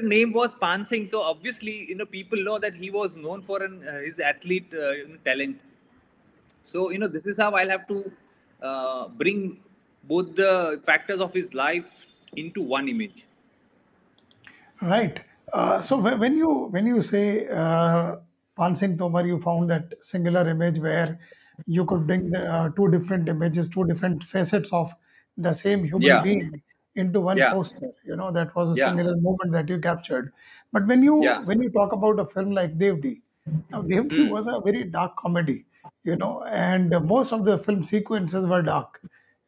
name 0.00 0.32
was 0.32 0.54
Pan 0.54 0.84
Singh, 0.84 1.06
so 1.06 1.22
obviously, 1.22 1.88
you 1.88 1.94
know, 1.94 2.06
people 2.06 2.42
know 2.42 2.58
that 2.58 2.74
he 2.74 2.90
was 2.90 3.16
known 3.16 3.42
for 3.42 3.62
an, 3.62 3.86
uh, 3.86 4.00
his 4.00 4.18
athlete 4.18 4.72
uh, 4.74 4.90
you 4.92 5.08
know, 5.08 5.16
talent. 5.24 5.60
So 6.62 6.90
you 6.90 6.98
know, 6.98 7.08
this 7.08 7.26
is 7.26 7.38
how 7.38 7.52
I'll 7.54 7.68
have 7.68 7.86
to 7.88 8.12
uh, 8.60 9.08
bring 9.08 9.62
both 10.04 10.34
the 10.36 10.82
factors 10.84 11.20
of 11.20 11.32
his 11.32 11.54
life 11.54 12.06
into 12.36 12.62
one 12.62 12.88
image. 12.88 13.24
Right. 14.80 15.20
Uh, 15.52 15.80
so 15.80 16.00
when 16.00 16.36
you 16.36 16.68
when 16.70 16.86
you 16.86 17.02
say 17.02 17.46
uh, 17.48 18.16
Pan 18.56 18.74
Singh 18.74 18.96
Tomar, 18.96 19.26
you 19.26 19.40
found 19.40 19.70
that 19.70 19.92
singular 20.02 20.48
image 20.48 20.78
where 20.78 21.20
you 21.66 21.84
could 21.84 22.06
bring 22.06 22.30
the, 22.30 22.44
uh, 22.44 22.68
two 22.70 22.90
different 22.90 23.28
images, 23.28 23.68
two 23.68 23.84
different 23.84 24.24
facets 24.24 24.72
of 24.72 24.92
the 25.36 25.52
same 25.52 25.84
human 25.84 26.20
Yeah, 26.20 26.22
being 26.22 26.62
into 26.94 27.20
one 27.20 27.38
yeah, 27.38 27.50
poster. 27.50 27.90
You 28.04 28.16
know 28.16 28.30
that 28.32 28.54
was 28.54 28.70
a 28.70 28.76
yeah, 28.76 28.84
singular 28.86 29.16
moment 29.16 29.52
that 29.52 29.68
you 29.68 29.78
captured. 29.78 30.32
But 30.72 30.86
when 30.86 31.02
you 31.02 31.16
yeah. 31.22 31.40
when 31.44 31.62
you 31.62 31.70
talk 31.70 31.92
about 31.92 32.20
a 32.20 32.26
film 32.26 32.52
like 32.52 32.78
Dev 32.78 33.00
D, 33.02 33.22
now 33.70 33.82
Dev 33.82 34.10
D 34.10 34.22
Hmm. 34.22 34.28
was 34.28 34.46
a 34.46 34.60
very 34.64 34.84
dark 34.84 35.16
comedy. 35.16 35.66
You 36.04 36.16
know, 36.16 36.42
and 36.44 36.90
most 37.06 37.32
of 37.32 37.44
the 37.44 37.58
film 37.58 37.84
sequences 37.84 38.46
were 38.46 38.62
dark. 38.62 39.00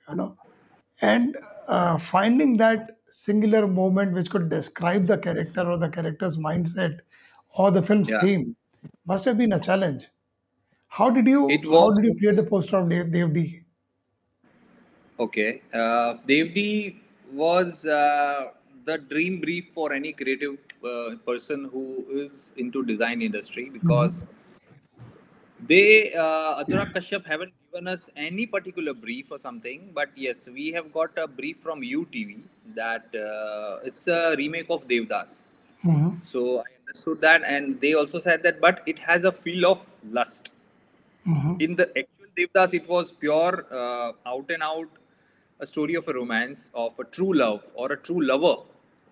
You 0.09 0.16
know, 0.16 0.38
and 1.00 1.37
uh, 1.68 1.98
finding 1.98 2.57
that 2.59 2.98
singular 3.07 3.66
moment 3.66 4.12
which 4.12 4.30
could 4.30 4.48
describe 4.50 5.07
the 5.07 5.18
character 5.18 5.68
or 5.70 5.78
the 5.78 5.88
character's 5.88 6.37
mindset 6.37 7.00
or 7.57 7.70
the 7.70 7.83
film's 7.83 8.12
theme 8.12 8.57
must 9.07 9.24
have 9.24 9.38
been 9.38 9.52
a 9.52 9.61
challenge. 9.61 10.09
How 10.88 11.11
did 11.11 11.26
you 11.26 11.42
It 11.48 11.64
how 11.70 11.90
did 11.92 12.04
you 12.07 12.16
create 12.18 12.37
the 12.37 12.44
poster 12.44 12.78
of 12.78 12.88
Dev 12.88 13.09
Devdi? 13.09 13.64
okay. 15.18 15.62
Uh, 15.72 16.14
Dev 16.26 16.54
D 16.54 17.00
was 17.35 17.85
uh, 17.85 18.51
the 18.85 18.99
dream 18.99 19.40
brief 19.40 19.68
for 19.75 19.92
any 19.92 20.12
creative 20.12 20.59
uh, 20.85 21.16
person 21.27 21.68
who 21.73 22.05
is 22.12 22.55
into 22.57 22.85
design 22.85 23.23
industry 23.23 23.66
Mhm. 23.66 23.75
because 23.81 24.25
they 25.66 26.12
uh, 26.14 26.64
Kashyap 26.64 27.27
haven't 27.27 27.53
given 27.73 27.88
us 27.88 28.11
any 28.16 28.47
particular 28.47 28.94
brief 28.94 29.31
or 29.31 29.38
something, 29.38 29.90
but 29.94 30.11
yes, 30.16 30.49
we 30.49 30.73
have 30.73 30.92
got 30.92 31.16
a 31.16 31.27
brief 31.27 31.59
from 31.59 31.83
UTV 31.83 32.42
that 32.75 33.07
uh, 33.14 33.79
it's 33.85 34.07
a 34.09 34.35
remake 34.37 34.70
of 34.70 34.87
Devdas. 34.88 35.40
Mhm. 35.85 36.25
So 36.25 36.59
I 36.61 36.68
understood 36.81 37.20
that, 37.23 37.42
and 37.44 37.81
they 37.81 37.94
also 37.94 38.20
said 38.20 38.42
that, 38.42 38.61
but 38.61 38.83
it 38.87 38.99
has 38.99 39.25
a 39.25 39.33
feel 39.33 39.66
of 39.73 39.87
lust. 40.18 40.51
Mhm. 41.27 41.61
In 41.66 41.75
the 41.77 41.88
actual 42.03 42.31
Devdas, 42.37 42.75
it 42.75 42.88
was 42.88 43.12
pure 43.12 43.66
uh, 43.70 44.12
out 44.27 44.51
and 44.51 44.62
out 44.62 44.88
a 45.61 45.67
story 45.67 45.95
of 45.95 46.09
a 46.09 46.12
romance 46.12 46.71
of 46.75 46.99
a 46.99 47.05
true 47.05 47.33
love 47.33 47.62
or 47.75 47.93
a 47.93 47.97
true 47.97 48.21
lover 48.21 48.57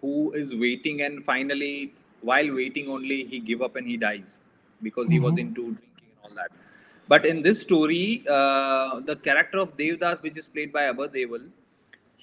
who 0.01 0.33
is 0.33 0.55
waiting 0.55 1.03
and 1.03 1.25
finally 1.25 1.93
while 2.23 2.51
waiting 2.61 2.89
only 2.89 3.25
he 3.25 3.39
give 3.39 3.63
up 3.63 3.77
and 3.77 3.87
he 3.87 3.97
dies 3.97 4.41
because 4.83 5.09
he 5.11 5.19
was 5.27 5.35
Mhm. 5.35 5.43
into 5.45 5.63
drinking 5.79 6.09
and 6.11 6.21
all 6.25 6.35
that 6.41 6.51
but 7.13 7.25
in 7.33 7.43
this 7.47 7.61
story 7.67 8.05
uh, 8.37 9.01
the 9.11 9.17
character 9.29 9.59
of 9.65 9.77
devdas 9.83 10.23
which 10.27 10.39
is 10.43 10.47
played 10.57 10.73
by 10.79 10.85
abhay 10.93 11.09
deol 11.17 11.45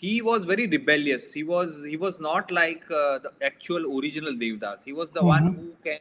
he 0.01 0.13
was 0.29 0.45
very 0.51 0.65
rebellious 0.75 1.25
he 1.38 1.43
was 1.53 1.71
he 1.93 1.97
was 2.05 2.19
not 2.27 2.51
like 2.60 2.84
uh, 3.01 3.15
the 3.25 3.32
actual 3.51 3.84
original 3.99 4.36
devdas 4.43 4.84
he 4.89 4.93
was 5.01 5.10
the 5.19 5.25
one 5.32 5.47
Mhm. 5.49 5.58
who 5.60 5.67
can 5.88 5.99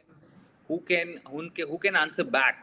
who 0.69 0.77
can 0.91 1.07
who 1.31 1.41
can, 1.57 1.67
who 1.71 1.77
can 1.85 1.95
answer 2.05 2.25
back 2.39 2.59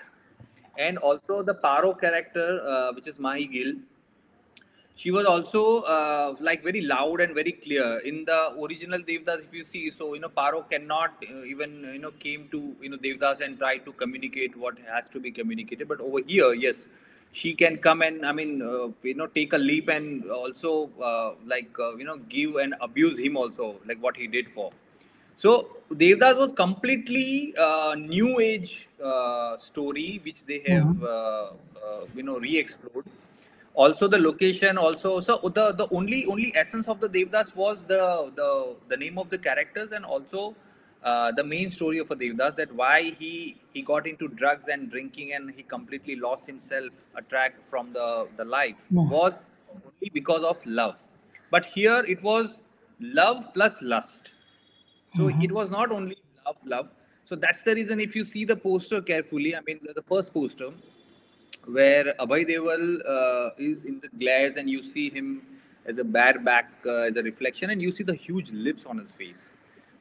and 0.87 0.99
also 1.09 1.43
the 1.51 1.57
paro 1.67 1.91
character 2.05 2.49
uh, 2.73 2.89
which 2.97 3.09
is 3.13 3.19
mahi 3.27 3.47
gill 3.57 3.73
she 4.97 5.11
was 5.11 5.27
also 5.27 5.81
uh, 5.95 6.35
like 6.41 6.63
very 6.65 6.81
loud 6.81 7.21
and 7.21 7.35
very 7.35 7.53
clear. 7.53 7.99
In 7.99 8.25
the 8.25 8.55
original 8.67 8.99
devdas 8.99 9.41
if 9.45 9.53
you 9.53 9.63
see 9.63 9.91
so 9.91 10.15
you 10.15 10.21
know 10.21 10.31
paro 10.31 10.69
cannot 10.71 11.25
uh, 11.31 11.43
even 11.45 11.83
you 11.93 11.99
know 11.99 12.13
came 12.13 12.49
to 12.53 12.75
you 12.81 12.89
know 12.89 12.97
devdas 12.97 13.41
and 13.41 13.59
try 13.59 13.77
to 13.77 13.93
communicate 13.93 14.57
what 14.57 14.79
has 14.91 15.09
to 15.11 15.21
be 15.21 15.31
communicated. 15.31 15.87
But 15.87 16.01
over 16.01 16.21
here 16.27 16.55
yes 16.55 16.87
she 17.33 17.53
can 17.53 17.77
come 17.77 18.01
and 18.01 18.25
i 18.25 18.33
mean 18.33 18.63
uh, 18.63 18.89
you 19.03 19.15
know 19.15 19.27
take 19.27 19.53
a 19.53 19.59
leap 19.59 19.89
and 19.89 20.31
also 20.31 20.89
uh, 21.09 21.33
like 21.45 21.79
uh, 21.79 21.95
you 21.97 22.05
know 22.05 22.17
give 22.35 22.57
and 22.57 22.75
abuse 22.81 23.19
him 23.19 23.37
also 23.37 23.77
like 23.87 24.03
what 24.03 24.17
he 24.17 24.27
did 24.27 24.49
for. 24.49 24.71
So 25.37 25.77
devdas 25.93 26.39
was 26.39 26.53
completely 26.53 27.55
uh, 27.59 27.95
new 27.99 28.41
age 28.41 28.89
uh, 29.05 29.59
story 29.59 30.23
which 30.25 30.45
they 30.47 30.61
have 30.67 31.03
uh, 31.03 31.51
you 32.15 32.23
know 32.23 32.39
re-explored 32.39 33.05
also 33.85 34.09
the 34.09 34.19
location 34.19 34.79
also 34.79 35.21
so 35.21 35.37
the 35.57 35.65
the 35.81 35.87
only 35.99 36.25
only 36.35 36.53
essence 36.57 36.89
of 36.89 37.01
the 37.01 37.09
devdas 37.17 37.55
was 37.63 37.85
the 37.93 38.03
the 38.37 38.51
the 38.93 38.97
name 38.97 39.19
of 39.19 39.29
the 39.35 39.39
characters 39.47 39.93
and 39.93 40.05
also 40.05 40.55
uh, 41.03 41.31
the 41.33 41.45
main 41.45 41.71
story 41.71 41.99
of 42.05 42.11
a 42.11 42.17
devdas 42.17 42.57
that 42.57 42.73
why 42.83 42.97
he 43.19 43.57
he 43.75 43.83
got 43.83 44.07
into 44.13 44.29
drugs 44.29 44.69
and 44.69 44.91
drinking 44.91 45.35
and 45.35 45.51
he 45.59 45.63
completely 45.75 46.17
lost 46.17 46.47
himself 46.47 46.91
a 47.17 47.23
track 47.35 47.55
from 47.75 47.93
the 47.99 48.09
the 48.39 48.45
life 48.57 48.87
Mhm. 48.93 49.11
was 49.19 49.45
only 49.75 50.11
because 50.21 50.49
of 50.55 50.65
love 50.81 50.97
but 51.51 51.67
here 51.77 51.99
it 52.17 52.23
was 52.31 52.63
love 53.21 53.45
plus 53.59 53.83
lust 53.95 54.33
so 55.17 55.29
Mhm. 55.29 55.45
it 55.49 55.53
was 55.61 55.71
not 55.79 55.93
only 56.01 56.17
love 56.47 56.59
love 56.77 56.89
so 57.29 57.37
that's 57.45 57.63
the 57.69 57.75
reason 57.79 58.01
if 58.09 58.17
you 58.19 58.25
see 58.35 58.45
the 58.53 58.57
poster 58.69 59.01
carefully 59.13 59.55
i 59.61 59.61
mean 59.69 59.81
the, 59.87 59.93
the 60.01 60.07
first 60.15 60.33
poster 60.39 60.71
where 61.67 62.15
Abhay 62.21 62.49
Deol 62.49 63.01
uh, 63.09 63.51
is 63.59 63.85
in 63.85 64.01
the 64.01 64.09
glares 64.19 64.55
and 64.57 64.71
you 64.71 64.83
see 64.83 65.11
him 65.11 65.43
as 65.85 65.99
a 65.99 66.05
bareback, 66.05 66.71
uh, 66.87 67.09
as 67.09 67.17
a 67.17 67.23
reflection, 67.23 67.71
and 67.71 67.81
you 67.83 67.93
see 67.93 68.05
the 68.05 68.15
huge 68.15 68.51
lips 68.53 68.87
on 68.87 68.99
his 68.99 69.13
face, 69.13 69.49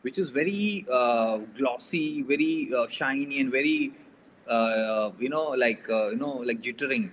which 0.02 0.18
is 0.18 0.30
very 0.30 0.86
uh, 0.92 1.38
glossy, 1.56 2.24
very 2.24 2.72
uh, 2.76 2.88
shiny, 2.88 3.40
and 3.40 3.52
very, 3.52 3.94
uh, 4.48 5.12
you 5.20 5.30
know, 5.30 5.50
like 5.50 5.88
uh, 5.90 6.10
you 6.10 6.18
know, 6.18 6.38
like 6.38 6.62
jittering. 6.62 7.10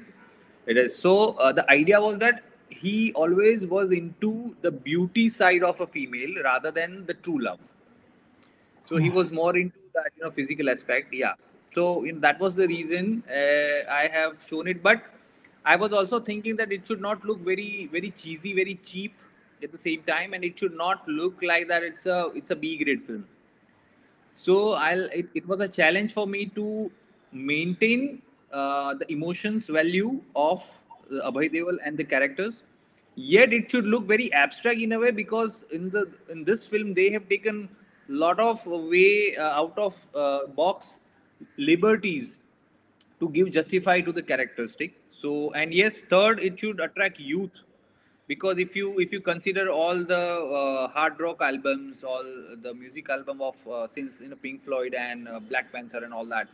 It 0.66 0.76
is 0.76 0.96
so. 0.96 1.32
Uh, 1.34 1.52
the 1.52 1.68
idea 1.70 2.00
was 2.00 2.18
that 2.18 2.42
he 2.68 3.12
always 3.12 3.66
was 3.66 3.92
into 3.92 4.56
the 4.62 4.70
beauty 4.70 5.28
side 5.28 5.62
of 5.62 5.80
a 5.80 5.86
female 5.86 6.42
rather 6.42 6.70
than 6.70 7.04
the 7.04 7.14
true 7.14 7.38
love 7.38 7.60
so 8.88 8.96
he 8.96 9.10
was 9.10 9.30
more 9.30 9.56
into 9.56 9.78
that 9.94 10.10
you 10.16 10.24
know 10.24 10.30
physical 10.30 10.70
aspect 10.70 11.12
yeah 11.12 11.34
so 11.74 12.00
know, 12.02 12.20
that 12.20 12.38
was 12.40 12.54
the 12.54 12.66
reason 12.66 13.22
uh, 13.28 13.90
i 13.90 14.08
have 14.12 14.37
shown 14.46 14.68
it. 14.68 14.82
But 14.82 15.02
i 15.64 15.76
was 15.76 15.92
also 15.92 16.18
thinking 16.20 16.56
that 16.56 16.72
it 16.72 16.87
should 16.87 17.00
not 17.00 17.24
look 17.24 17.40
very 17.40 17.88
very 17.92 18.11
cheesy 18.11 18.52
very 18.52 18.74
cheap 18.85 19.14
at 19.62 19.70
the 19.70 19.78
same 19.78 20.02
time 20.02 20.32
and 20.35 20.44
it 20.44 20.58
should 20.58 20.76
not 20.76 21.06
look 21.06 21.40
like 21.42 21.68
that 21.68 21.82
it's 21.82 22.06
a 22.06 22.30
it's 22.35 22.50
a 22.50 22.56
b 22.56 22.76
grade 22.82 23.02
film. 23.02 23.24
So 24.35 24.72
i'll 24.72 25.04
it, 25.04 25.28
it 25.35 25.46
was 25.46 25.61
a 25.61 25.68
challenge 25.68 26.12
for 26.12 26.26
me 26.26 26.46
to 26.46 26.90
maintain 27.32 28.22
uh, 28.52 28.94
the 28.94 29.11
emotions 29.11 29.66
value 29.68 30.20
of 30.37 30.64
uh, 31.11 31.30
abhay 31.30 31.50
deol 31.52 31.78
and 31.85 31.96
the 31.96 32.04
characters. 32.04 32.62
Yet 33.14 33.52
it 33.52 33.70
should 33.70 33.85
look 33.85 34.04
very 34.06 34.32
abstract 34.32 34.78
in 34.78 34.92
a 34.92 34.98
way 34.98 35.11
because 35.11 35.64
in 35.70 35.90
the 35.90 36.11
in 36.30 36.44
this 36.44 36.66
film 36.66 36.94
they 36.94 37.11
have 37.11 37.28
taken 37.28 37.68
lot 38.08 38.40
of 38.40 38.66
way 38.66 39.37
uh, 39.37 39.61
out 39.61 39.78
of 39.78 39.94
uh, 40.14 40.46
box 40.46 40.98
liberties 41.57 42.38
to 43.20 43.28
give 43.31 43.50
justify 43.50 44.00
to 44.00 44.12
the 44.12 44.22
characteristic. 44.22 44.94
So 45.11 45.52
and 45.52 45.72
yes 45.74 46.00
third 46.00 46.40
it 46.40 46.59
should 46.59 46.81
attract 46.81 47.20
youth. 47.20 47.62
Because 48.28 48.59
if 48.59 48.74
you 48.76 48.98
if 49.00 49.12
you 49.12 49.20
consider 49.20 49.68
all 49.70 50.02
the 50.02 50.18
uh, 50.61 50.88
hard 50.88 51.20
rock 51.20 51.42
albums 51.42 52.02
all 52.05 52.24
the 52.62 52.72
music 52.74 53.11
album 53.11 53.40
of 53.42 53.57
uh, 53.68 53.87
since 53.87 54.20
you 54.20 54.28
know 54.28 54.37
pink 54.37 54.64
floyd 54.64 54.94
and 54.94 55.28
uh, 55.28 55.40
black 55.40 55.72
panther 55.72 56.05
and 56.05 56.12
all 56.14 56.24
that. 56.26 56.48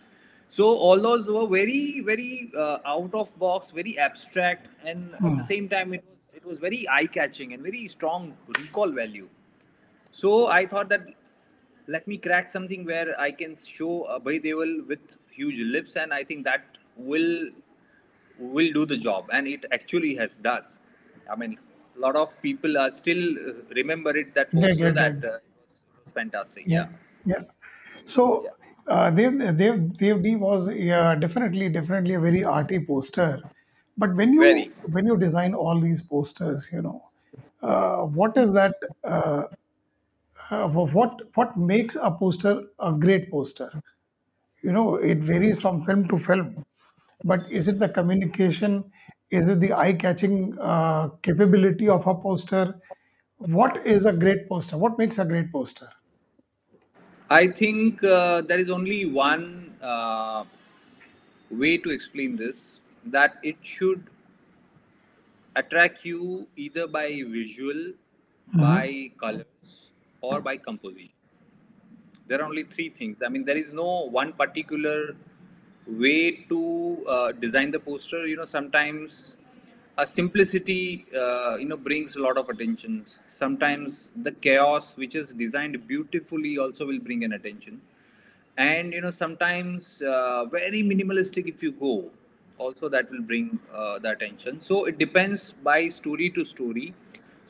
So 0.51 0.65
all 0.67 1.01
those 1.01 1.31
were 1.31 1.47
very 1.47 2.01
very 2.01 2.51
uh, 2.57 2.79
out 2.87 3.15
of 3.15 3.37
box 3.39 3.71
very 3.71 3.99
abstract 3.99 4.69
and 4.85 5.15
at 5.25 5.37
the 5.37 5.43
Hmm. 5.43 5.43
same 5.45 5.69
time 5.69 5.93
it 5.95 6.05
was 6.09 6.19
it 6.35 6.45
was 6.45 6.59
very 6.59 6.87
eye 6.91 7.07
catching 7.07 7.53
and 7.53 7.63
very 7.63 7.87
strong 7.89 8.35
recall 8.59 8.91
value. 8.91 9.29
So 10.13 10.49
I 10.49 10.67
thought 10.67 10.89
that 10.91 11.07
let 11.89 12.07
me 12.07 12.19
crack 12.19 12.49
something 12.49 12.85
where 12.85 13.19
I 13.19 13.31
can 13.33 13.57
show 13.57 14.07
Abhay 14.11 14.45
Deol 14.45 14.87
with 14.87 15.17
huge 15.31 15.59
lips, 15.59 15.97
and 15.97 16.13
I 16.13 16.23
think 16.23 16.45
that 16.45 16.65
will 16.97 17.49
will 18.39 18.73
do 18.73 18.87
the 18.87 18.97
job, 18.97 19.31
and 19.33 19.49
it 19.49 19.65
actually 19.73 20.15
has 20.17 20.37
does. 20.37 20.81
I 21.31 21.37
mean, 21.37 21.59
a 21.97 22.01
lot 22.01 22.17
of 22.17 22.41
people 22.43 22.79
are 22.79 22.91
still 22.91 23.33
uh, 23.33 23.53
remember 23.75 24.17
it 24.17 24.35
that 24.35 24.53
poster 24.53 24.93
did, 24.93 24.97
that 24.97 25.25
uh, 25.25 25.39
was, 25.63 25.77
was 26.05 26.13
fantastic. 26.13 26.65
Yeah, 26.67 26.89
Yeah, 27.25 27.37
yeah. 27.37 27.45
So, 28.05 28.45
yeah, 28.45 28.95
uh, 28.95 29.11
Dev, 29.11 29.39
Dev, 29.57 29.93
Dev 29.99 30.23
D 30.23 30.37
was 30.37 30.73
yeah, 30.75 31.15
definitely, 31.15 31.69
definitely 31.69 32.15
a 32.15 32.21
very 32.21 32.45
arty 32.45 32.85
poster. 32.85 33.43
But 33.97 34.15
when 34.15 34.33
you 34.33 34.43
very. 34.43 34.71
when 34.93 35.07
you 35.07 35.17
design 35.17 35.55
all 35.55 35.81
these 35.81 36.03
posters, 36.03 36.69
you 36.73 36.83
know, 36.83 37.03
uh, 37.63 38.03
what 38.05 38.37
is 38.37 38.53
that? 38.53 38.75
Uh, 39.03 39.43
uh, 40.51 40.69
what 40.69 41.21
what 41.35 41.57
makes 41.57 41.97
a 41.97 42.11
poster 42.11 42.63
a 42.79 42.93
great 42.93 43.31
poster? 43.31 43.71
You 44.63 44.73
know, 44.73 44.97
it 44.97 45.19
varies 45.19 45.61
from 45.61 45.83
film 45.83 46.09
to 46.09 46.19
film. 46.19 46.65
But 47.25 47.51
is 47.51 47.69
it 47.69 47.79
the 47.79 47.89
communication? 47.89 48.93
Is 49.31 49.49
it 49.49 49.61
the 49.61 49.73
eye-catching 49.75 50.59
uh, 50.61 51.09
capability 51.23 51.89
of 51.89 52.07
a 52.07 52.15
poster? 52.15 52.81
What 53.39 53.87
is 53.87 54.07
a 54.07 54.13
great 54.13 54.49
poster? 54.49 54.79
What 54.79 54.99
makes 54.99 55.19
a 55.19 55.25
great 55.25 55.53
poster? 55.53 55.89
I 57.31 57.49
think 57.49 58.03
uh, 58.03 58.41
there 58.43 58.59
is 58.59 58.71
only 58.71 59.05
one 59.05 59.75
uh, 59.83 60.45
way 61.51 61.79
to 61.79 61.91
explain 61.91 62.37
this 62.37 62.81
that 63.07 63.39
it 63.43 63.57
should 63.63 64.11
attract 65.57 66.05
you 66.05 66.47
either 66.57 66.87
by 66.87 67.09
visual, 67.37 67.93
Mhm. 68.53 68.79
by 68.79 69.11
colors, 69.21 69.88
or 70.21 70.41
by 70.41 70.57
composition. 70.57 71.11
There 72.27 72.41
are 72.41 72.45
only 72.45 72.65
three 72.65 72.91
things. 72.91 73.23
I 73.23 73.29
mean, 73.29 73.45
there 73.45 73.57
is 73.57 73.73
no 73.73 74.07
one 74.07 74.33
particular 74.33 75.17
way 75.87 76.33
to 76.51 77.05
uh, 77.09 77.33
design 77.33 77.71
the 77.71 77.81
poster. 77.81 78.27
You 78.27 78.37
know, 78.37 78.45
sometimes 78.45 79.37
a 79.97 80.05
simplicity, 80.07 81.07
uh, 81.17 81.57
you 81.57 81.67
know, 81.67 81.77
brings 81.77 82.17
a 82.17 82.21
lot 82.21 82.37
of 82.37 82.49
attention. 82.51 83.07
Sometimes 83.29 84.11
the 84.23 84.33
chaos, 84.33 84.93
which 84.97 85.15
is 85.15 85.33
designed 85.33 85.87
beautifully, 85.89 86.59
also 86.59 86.87
will 86.87 87.01
bring 87.01 87.25
an 87.25 87.33
attention 87.33 87.81
and 88.59 88.93
you 88.93 89.01
know 89.01 89.11
sometimes 89.11 90.03
uh, 90.03 90.45
very 90.47 90.83
minimalistic 90.83 91.49
if 91.49 91.63
you 91.63 91.73
go 91.73 92.11
also 92.59 92.89
that 92.89 93.11
will 93.11 93.23
bring 93.23 93.59
uh, 93.73 93.99
the 94.01 94.11
attention 94.11 94.61
so 94.61 94.85
it 94.87 94.99
depends 94.99 95.53
by 95.63 95.89
story 95.89 96.29
to 96.31 96.45
story 96.45 96.93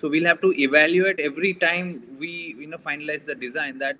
so 0.00 0.08
we'll 0.08 0.24
have 0.26 0.40
to 0.40 0.52
evaluate 0.58 1.20
every 1.20 1.54
time 1.54 2.02
we 2.18 2.54
you 2.58 2.66
know 2.66 2.78
finalize 2.78 3.24
the 3.24 3.34
design 3.34 3.78
that 3.78 3.96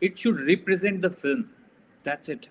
it 0.00 0.18
should 0.18 0.40
represent 0.46 1.00
the 1.00 1.10
film. 1.10 1.50
That's 2.04 2.28
it. 2.28 2.48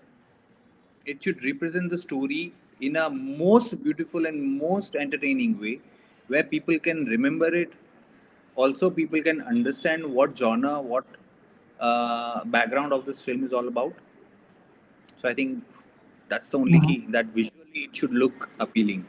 It 1.06 1.24
should 1.24 1.44
represent 1.44 1.90
the 1.90 1.98
story 1.98 2.54
in 2.82 2.96
a 2.96 3.10
most 3.10 3.84
beautiful 3.84 4.26
and 4.26 4.58
most 4.60 4.96
entertaining 4.96 5.60
way 5.60 5.80
where 6.28 6.44
people 6.44 6.80
can 6.80 7.06
remember 7.06 7.54
it. 7.54 7.72
Also 8.56 8.90
people 8.90 9.22
can 9.22 9.42
understand 9.42 10.06
what 10.06 10.38
genre 10.38 10.82
what 10.82 11.06
uh, 11.80 12.44
background 12.46 12.94
of 12.94 13.06
this 13.06 13.22
film 13.22 13.44
is 13.44 13.54
all 13.54 13.68
about. 13.68 13.94
So 15.22 15.30
i 15.30 15.34
think 15.34 15.64
that's 16.30 16.50
the 16.50 16.58
only 16.60 16.80
Mhm. 16.80 16.88
key 16.88 17.06
that 17.10 17.26
visually 17.28 17.82
it 17.90 17.96
should 17.96 18.14
look 18.14 18.50
appealing. 18.60 19.06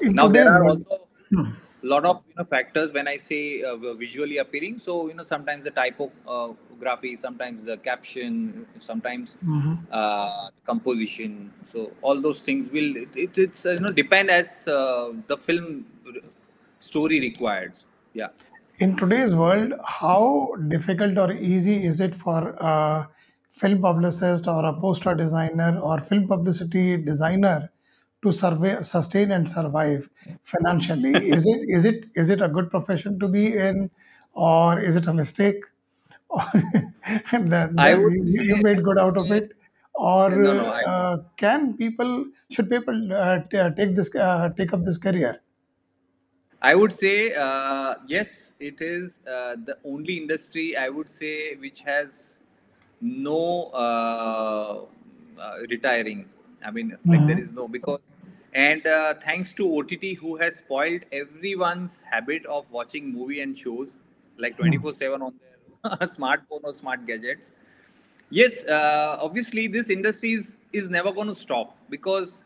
In 0.00 0.14
now 0.14 0.28
there 0.28 0.48
are 0.48 0.64
also 0.64 1.00
Hmm. 1.30 1.46
Lot 1.82 2.04
of 2.04 2.22
you 2.28 2.34
know 2.36 2.44
factors 2.44 2.92
when 2.92 3.06
i 3.08 3.16
say 3.16 3.62
uh, 3.62 3.76
visually 3.94 4.38
appealing 4.38 4.78
so 4.80 5.08
you 5.08 5.14
know 5.14 5.24
sometimes 5.24 5.64
the 5.64 5.70
typography 5.70 7.16
sometimes 7.16 7.64
the 7.64 7.76
caption 7.76 8.66
sometimes 8.80 9.36
Mhm. 9.44 9.76
uh, 9.92 10.48
composition 10.70 11.52
so 11.72 11.92
all 12.02 12.20
those 12.20 12.40
things 12.40 12.70
will 12.72 12.96
it, 12.96 13.08
it, 13.14 13.38
it's 13.38 13.64
uh, 13.66 13.70
you 13.70 13.80
know 13.80 13.92
depend 13.92 14.30
as 14.30 14.66
uh, 14.68 15.12
the 15.28 15.36
film 15.36 15.84
story 16.78 17.20
required. 17.20 17.72
Yeah. 18.14 18.28
In 18.78 18.96
today's 18.96 19.34
world, 19.34 19.72
how 19.84 20.54
difficult 20.68 21.18
or 21.18 21.32
easy 21.32 21.84
is 21.84 22.00
it 22.00 22.14
for 22.14 22.50
a 22.60 23.08
film 23.52 23.80
publicist 23.82 24.46
or 24.46 24.64
a 24.64 24.80
poster 24.80 25.14
designer 25.14 25.78
or 25.80 25.98
film 25.98 26.28
publicity 26.28 26.96
designer 26.96 27.70
to 28.22 28.32
survey, 28.32 28.82
sustain 28.82 29.30
and 29.30 29.48
survive 29.48 30.08
financially? 30.44 31.30
Is 31.30 31.46
it 31.46 31.60
is 31.68 31.84
it 31.84 32.06
is 32.14 32.30
it 32.30 32.40
a 32.40 32.48
good 32.48 32.70
profession 32.70 33.18
to 33.20 33.28
be 33.28 33.56
in, 33.56 33.90
or 34.32 34.80
is 34.80 34.96
it 34.96 35.06
a 35.06 35.14
mistake? 35.14 35.62
and 37.32 37.50
then, 37.52 37.78
I 37.78 37.94
would 37.94 38.14
you, 38.34 38.42
you 38.50 38.56
made 38.58 38.82
good 38.82 38.98
out 38.98 39.16
of 39.16 39.30
it, 39.32 39.52
or 39.94 40.28
no, 40.28 40.52
no. 40.54 40.66
I 40.70 40.84
uh, 40.86 41.16
can 41.36 41.76
people 41.76 42.26
should 42.50 42.68
people 42.70 43.12
uh, 43.12 43.38
t- 43.50 43.70
take 43.76 43.94
this 43.96 44.14
uh, 44.14 44.50
take 44.56 44.72
up 44.72 44.84
this 44.84 44.98
career? 44.98 45.40
I 46.60 46.74
would 46.74 46.92
say 46.92 47.34
uh, 47.34 47.96
yes, 48.06 48.54
it 48.58 48.80
is 48.80 49.20
uh, 49.26 49.56
the 49.64 49.78
only 49.84 50.16
industry 50.16 50.76
I 50.76 50.88
would 50.88 51.08
say 51.08 51.54
which 51.54 51.80
has 51.82 52.38
no 53.00 53.64
uh, 53.72 54.86
uh, 55.38 55.56
retiring. 55.70 56.28
I 56.64 56.70
mean, 56.70 56.96
like 57.06 57.26
there 57.26 57.38
Mhm. 57.38 57.40
is 57.40 57.52
no 57.52 57.68
because, 57.68 58.16
and 58.52 58.86
uh, 58.86 59.14
thanks 59.14 59.52
to 59.54 59.66
OTT 59.76 60.14
who 60.14 60.36
has 60.36 60.56
spoiled 60.56 61.04
everyone's 61.12 62.02
habit 62.02 62.46
of 62.46 62.70
watching 62.70 63.12
movie 63.12 63.40
and 63.40 63.56
shows 63.56 64.02
like 64.38 64.56
Mhm. 64.58 64.58
24 64.58 64.92
7 64.94 65.22
on 65.22 65.34
their 65.40 65.98
smartphone 66.16 66.62
or 66.64 66.72
smart 66.74 67.06
gadgets. 67.06 67.52
Yes, 68.30 68.64
uh, 68.66 69.18
obviously 69.20 69.68
this 69.68 69.90
industry 69.90 70.32
is, 70.32 70.58
is 70.72 70.90
never 70.90 71.12
going 71.12 71.28
to 71.28 71.34
stop 71.34 71.76
because 71.90 72.44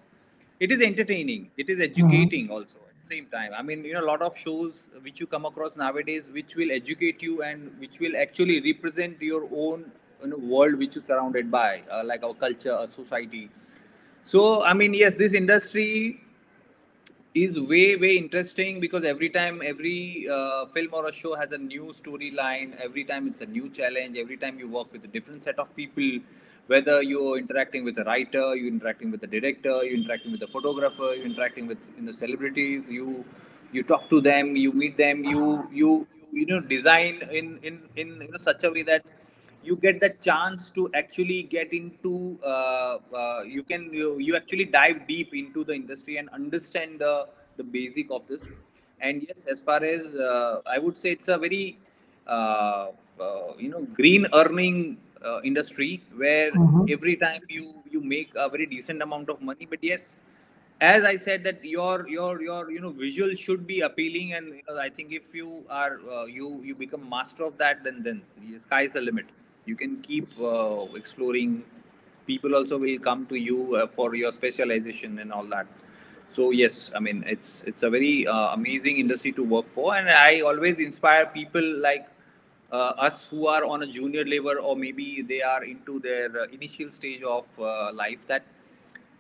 it 0.60 0.70
is 0.70 0.80
entertaining, 0.80 1.50
it 1.56 1.68
is 1.68 1.80
Mhm. 1.80 1.80
educating 1.80 2.50
also 2.50 2.78
at 2.88 3.00
the 3.00 3.06
same 3.06 3.26
time. 3.26 3.52
I 3.56 3.62
mean, 3.62 3.84
you 3.84 3.94
know, 3.94 4.04
a 4.04 4.06
lot 4.12 4.22
of 4.22 4.36
shows 4.36 4.90
which 5.02 5.18
you 5.20 5.26
come 5.26 5.44
across 5.44 5.76
nowadays 5.76 6.30
which 6.32 6.54
will 6.56 6.70
educate 6.70 7.22
you 7.22 7.42
and 7.42 7.72
which 7.80 7.98
will 7.98 8.16
actually 8.16 8.60
represent 8.60 9.20
your 9.20 9.48
own 9.52 9.90
you 10.22 10.28
know, 10.28 10.36
world 10.36 10.76
which 10.78 10.94
you're 10.94 11.04
surrounded 11.04 11.50
by, 11.50 11.82
uh, 11.90 12.02
like 12.04 12.22
our 12.22 12.34
culture, 12.34 12.72
our 12.72 12.86
society. 12.86 13.50
So, 14.24 14.62
I 14.64 14.72
mean, 14.72 14.94
yes, 14.94 15.16
this 15.16 15.32
industry 15.34 16.20
is 17.34 17.58
way 17.58 17.96
way 17.96 18.16
interesting 18.18 18.78
because 18.78 19.04
every 19.04 19.30
time 19.30 19.62
every 19.64 20.28
uh, 20.30 20.66
film 20.66 20.88
or 20.92 21.08
a 21.08 21.12
show 21.12 21.34
has 21.34 21.52
a 21.52 21.58
new 21.58 21.84
storyline 21.84 22.78
every 22.78 23.04
time 23.04 23.26
it's 23.26 23.40
a 23.40 23.46
new 23.46 23.70
challenge 23.70 24.18
every 24.18 24.36
time 24.36 24.58
you 24.58 24.68
work 24.68 24.92
with 24.92 25.02
a 25.04 25.08
different 25.08 25.42
set 25.42 25.58
of 25.58 25.74
people 25.74 26.18
whether 26.66 27.02
you're 27.02 27.38
interacting 27.38 27.84
with 27.84 27.96
a 27.98 28.04
writer 28.04 28.54
you're 28.54 28.68
interacting 28.68 29.10
with 29.10 29.22
a 29.22 29.26
director 29.26 29.82
you're 29.82 29.96
interacting 29.96 30.30
with 30.30 30.42
a 30.42 30.46
photographer 30.46 31.14
you're 31.14 31.24
interacting 31.24 31.66
with 31.66 31.78
you 31.96 32.02
know 32.02 32.12
celebrities 32.12 32.90
you 32.90 33.24
you 33.72 33.82
talk 33.82 34.10
to 34.10 34.20
them 34.20 34.54
you 34.54 34.70
meet 34.70 34.98
them 34.98 35.24
you 35.24 35.66
you 35.72 36.06
you 36.32 36.44
know 36.44 36.60
design 36.60 37.22
in 37.30 37.58
in 37.62 37.80
in 37.96 38.08
you 38.20 38.30
know, 38.30 38.36
such 38.38 38.62
a 38.64 38.70
way 38.70 38.82
that 38.82 39.02
you 39.64 39.76
get 39.76 40.00
the 40.00 40.10
chance 40.28 40.70
to 40.70 40.90
actually 40.94 41.42
get 41.44 41.72
into 41.72 42.38
uh, 42.44 42.98
uh, 43.14 43.42
you 43.44 43.62
can 43.62 43.92
you, 43.92 44.18
you 44.18 44.36
actually 44.36 44.64
dive 44.64 45.06
deep 45.06 45.34
into 45.34 45.64
the 45.64 45.74
industry 45.74 46.16
and 46.16 46.28
understand 46.30 46.98
the 47.00 47.26
the 47.56 47.64
basic 47.64 48.10
of 48.10 48.26
this 48.28 48.48
and 49.00 49.24
yes 49.28 49.44
as 49.46 49.60
far 49.60 49.82
as 49.84 50.06
uh, 50.14 50.60
i 50.66 50.78
would 50.78 50.96
say 50.96 51.10
it's 51.12 51.28
a 51.28 51.38
very 51.38 51.78
uh, 52.26 52.86
uh, 53.20 53.52
you 53.58 53.68
know 53.68 53.82
green 54.00 54.26
earning 54.34 54.96
uh, 55.24 55.40
industry 55.42 56.02
where 56.22 56.52
Mhm. 56.54 56.90
every 56.96 57.16
time 57.16 57.42
you 57.48 57.66
you 57.90 58.00
make 58.00 58.30
a 58.36 58.48
very 58.48 58.66
decent 58.66 59.02
amount 59.02 59.28
of 59.34 59.40
money 59.50 59.66
but 59.74 59.82
yes 59.82 60.16
as 60.80 61.04
I 61.04 61.16
said 61.16 61.44
that 61.44 61.64
your 61.64 62.08
your 62.08 62.42
your 62.42 62.70
you 62.70 62.80
know 62.80 62.90
visual 62.90 63.34
should 63.34 63.66
be 63.66 63.80
appealing, 63.82 64.32
and 64.34 64.48
you 64.48 64.62
know, 64.68 64.78
I 64.78 64.88
think 64.88 65.12
if 65.12 65.32
you 65.32 65.62
are 65.70 66.00
uh, 66.10 66.24
you 66.24 66.60
you 66.64 66.74
become 66.74 67.08
master 67.08 67.44
of 67.44 67.56
that, 67.58 67.84
then 67.84 68.02
then 68.02 68.22
the 68.50 68.58
sky 68.58 68.82
is 68.82 68.94
the 68.94 69.00
limit. 69.00 69.26
You 69.66 69.76
can 69.76 70.00
keep 70.02 70.28
uh, 70.40 70.86
exploring. 70.94 71.64
People 72.26 72.54
also 72.54 72.78
will 72.78 72.98
come 72.98 73.26
to 73.26 73.36
you 73.36 73.76
uh, 73.76 73.86
for 73.86 74.14
your 74.14 74.32
specialization 74.32 75.18
and 75.18 75.32
all 75.32 75.44
that. 75.46 75.66
So 76.32 76.50
yes, 76.50 76.90
I 76.94 77.00
mean 77.00 77.24
it's 77.26 77.62
it's 77.66 77.82
a 77.82 77.90
very 77.90 78.26
uh, 78.26 78.54
amazing 78.54 78.96
industry 78.98 79.32
to 79.32 79.44
work 79.44 79.66
for, 79.74 79.94
and 79.94 80.08
I 80.08 80.40
always 80.40 80.80
inspire 80.80 81.26
people 81.26 81.62
like 81.80 82.06
uh, 82.72 82.92
us 83.08 83.26
who 83.26 83.46
are 83.46 83.64
on 83.64 83.82
a 83.82 83.86
junior 83.86 84.24
level 84.24 84.56
or 84.62 84.74
maybe 84.76 85.22
they 85.22 85.42
are 85.42 85.62
into 85.62 86.00
their 86.00 86.30
uh, 86.40 86.46
initial 86.52 86.90
stage 86.90 87.22
of 87.22 87.44
uh, 87.60 87.92
life 87.92 88.18
that 88.26 88.42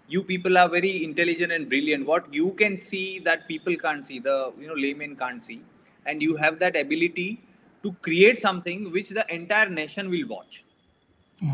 you 0.08 0.22
people 0.22 0.58
are 0.58 0.68
very 0.68 1.04
intelligent 1.04 1.52
and 1.52 1.68
brilliant 1.68 2.06
what 2.06 2.32
you 2.32 2.52
can 2.52 2.78
see 2.78 3.18
that 3.18 3.46
people 3.46 3.76
can't 3.76 4.06
see 4.06 4.18
the 4.18 4.52
you 4.58 4.66
know 4.66 4.74
layman 4.74 5.14
can't 5.16 5.44
see 5.44 5.60
and 6.06 6.22
you 6.22 6.34
have 6.36 6.58
that 6.58 6.76
ability 6.76 7.40
to 7.82 7.92
create 8.02 8.38
something 8.38 8.90
which 8.92 9.08
the 9.10 9.24
entire 9.34 9.68
nation 9.68 10.10
will 10.10 10.26
watch 10.28 10.64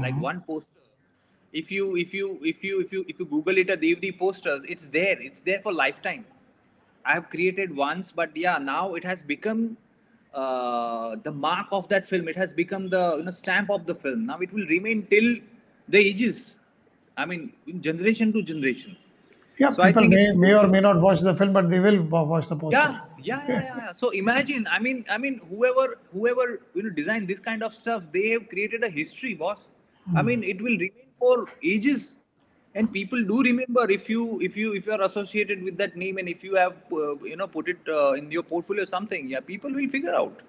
like 0.01 0.19
one 0.21 0.41
poster 0.43 0.69
if 1.53 1.71
you 1.71 1.97
if 1.97 2.13
you 2.13 2.39
if 2.43 2.63
you 2.63 2.81
if 2.81 2.93
you 2.93 3.05
if 3.09 3.19
you 3.19 3.25
google 3.25 3.57
it 3.57 3.71
a 3.71 3.77
Dev 3.77 4.01
D 4.03 4.13
posters 4.13 4.63
it's 4.69 4.89
there 4.89 5.19
it's 5.21 5.41
there 5.41 5.61
for 5.61 5.73
lifetime 5.73 6.27
I 7.09 7.15
have 7.15 7.31
created 7.31 7.75
once, 7.75 8.13
but 8.13 8.37
yeah, 8.37 8.59
now 8.59 8.95
it 8.95 9.03
has 9.05 9.23
become 9.23 9.79
uh, 10.35 11.17
the 11.23 11.33
mark 11.33 11.69
of 11.73 11.89
that 11.89 12.07
film. 12.07 12.29
It 12.29 12.37
has 12.37 12.53
become 12.53 12.91
the 12.91 13.17
you 13.17 13.25
know, 13.25 13.31
stamp 13.31 13.71
of 13.71 13.87
the 13.87 13.95
film. 13.95 14.27
Now 14.27 14.39
it 14.41 14.53
will 14.53 14.67
remain 14.67 15.07
till 15.07 15.37
the 15.89 15.99
ages. 15.99 16.59
I 17.17 17.25
mean, 17.25 17.53
generation 17.81 18.33
to 18.35 18.43
generation. 18.43 18.97
Yeah, 19.59 19.73
So 19.73 19.85
people 19.85 20.07
may 20.07 20.33
may 20.37 20.55
or 20.55 20.69
may 20.69 20.81
not 20.81 21.01
watch 21.01 21.21
the 21.21 21.35
film, 21.35 21.55
but 21.55 21.71
they 21.71 21.81
will 21.81 22.03
watch 22.03 22.49
the 22.49 22.57
poster. 22.57 22.79
yeah, 22.79 23.01
yeah, 23.29 23.43
yeah, 23.49 23.63
yeah. 23.63 23.93
So 23.93 24.11
imagine, 24.11 24.67
I 24.71 24.79
mean, 24.79 25.05
I 25.17 25.19
mean, 25.19 25.41
whoever 25.49 25.87
whoever 26.13 26.47
you 26.75 26.83
know 26.85 26.91
designed 27.01 27.29
this 27.29 27.41
kind 27.49 27.63
of 27.63 27.75
stuff, 27.75 28.03
they 28.13 28.29
have 28.31 28.49
created 28.49 28.85
a 28.85 28.91
history, 29.01 29.35
boss. 29.35 29.69
I 30.17 30.23
mean, 30.23 30.43
it 30.43 30.63
will 30.67 30.79
remain 30.85 31.11
for 31.19 31.35
ages, 31.63 32.17
and 32.75 32.91
people 32.93 33.25
do 33.31 33.43
remember 33.43 33.91
if 33.91 34.09
you 34.09 34.41
if 34.41 34.57
you 34.57 34.73
if 34.75 34.87
you 34.87 34.93
are 34.93 35.03
associated 35.03 35.63
with 35.63 35.77
that 35.83 35.97
name 35.97 36.23
and 36.23 36.29
if 36.29 36.43
you 36.43 36.55
have 36.57 36.77
uh, 36.93 37.17
you 37.33 37.37
know 37.37 37.47
put 37.47 37.69
it 37.69 37.93
uh, 37.97 38.13
in 38.13 38.31
your 38.31 38.43
portfolio 38.43 38.85
or 38.85 38.87
something, 38.87 39.29
yeah, 39.29 39.41
people 39.41 39.71
will 39.81 39.89
figure 39.97 40.15
out. 40.15 40.41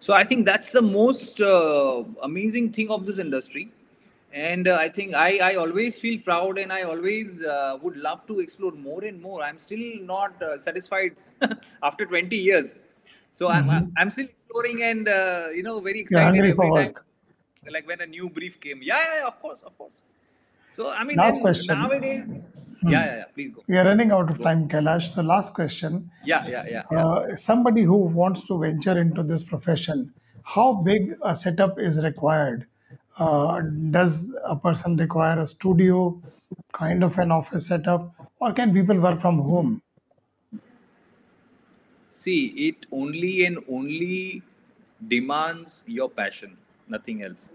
So 0.00 0.14
I 0.14 0.24
think 0.24 0.46
that's 0.46 0.72
the 0.72 0.82
most 0.82 1.40
uh, 1.40 2.04
amazing 2.22 2.72
thing 2.72 2.90
of 2.90 3.06
this 3.06 3.18
industry. 3.18 3.70
And 4.32 4.68
uh, 4.68 4.76
I 4.76 4.88
think 4.88 5.14
I, 5.14 5.38
I 5.38 5.54
always 5.56 5.98
feel 5.98 6.20
proud 6.20 6.58
and 6.58 6.72
I 6.72 6.82
always 6.82 7.42
uh, 7.42 7.78
would 7.82 7.96
love 7.96 8.26
to 8.28 8.38
explore 8.40 8.72
more 8.72 9.02
and 9.04 9.20
more. 9.20 9.42
I'm 9.42 9.58
still 9.58 9.84
not 10.02 10.40
uh, 10.42 10.60
satisfied 10.60 11.16
after 11.82 12.06
20 12.06 12.36
years. 12.36 12.68
So 13.32 13.48
I'm, 13.50 13.64
Mhm. 13.64 13.70
I'm 13.76 13.92
I'm 13.96 14.10
still 14.10 14.26
exploring 14.26 14.82
and, 14.82 15.08
uh, 15.08 15.48
you 15.54 15.62
know, 15.62 15.80
very 15.80 16.00
excited 16.00 16.36
every 16.44 16.52
time. 16.52 16.70
work. 16.70 17.06
Like 17.68 17.86
when 17.86 18.00
a 18.00 18.06
new 18.06 18.28
brief 18.30 18.60
came. 18.60 18.80
Yeah, 18.82 18.96
yeah, 18.98 19.18
yeah, 19.20 19.26
of 19.26 19.40
course, 19.40 19.62
of 19.62 19.76
course. 19.76 19.94
So, 20.72 20.90
I 20.90 21.04
mean, 21.04 21.16
Last 21.16 21.40
question. 21.40 21.78
nowadays, 21.78 22.24
Hmm. 22.82 22.90
yeah, 22.90 23.04
yeah, 23.04 23.16
yeah, 23.16 23.24
please 23.34 23.50
go. 23.50 23.62
We 23.68 23.76
are 23.76 23.84
running 23.84 24.12
out 24.12 24.30
of 24.30 24.38
Go. 24.38 24.44
time, 24.44 24.68
Kailash. 24.68 25.08
So, 25.14 25.22
last 25.22 25.54
question. 25.54 26.10
Yeah, 26.24 26.46
yeah, 26.48 26.64
yeah, 26.66 26.82
yeah. 26.90 27.04
Uh, 27.04 27.36
somebody 27.36 27.82
who 27.82 27.96
wants 27.96 28.44
to 28.46 28.58
venture 28.58 28.98
into 28.98 29.22
this 29.22 29.42
profession, 29.42 30.12
how 30.44 30.74
big 30.74 31.16
a 31.22 31.34
setup 31.34 31.78
is 31.78 32.02
required? 32.02 32.66
Uh, 33.20 33.60
does 33.92 34.32
a 34.48 34.56
person 34.56 34.96
require 34.96 35.38
a 35.40 35.46
studio, 35.46 36.20
kind 36.72 37.04
of 37.04 37.18
an 37.18 37.30
office 37.30 37.68
setup, 37.68 38.12
or 38.40 38.52
can 38.52 38.74
people 38.74 38.98
work 39.00 39.20
from 39.20 39.38
home? 39.40 39.80
See, 42.10 42.48
it 42.68 42.86
only 42.92 43.46
and 43.46 43.58
only 43.68 44.42
demands 45.08 45.82
your 45.86 46.10
passion, 46.10 46.56
nothing 46.88 47.22
else. 47.24 47.50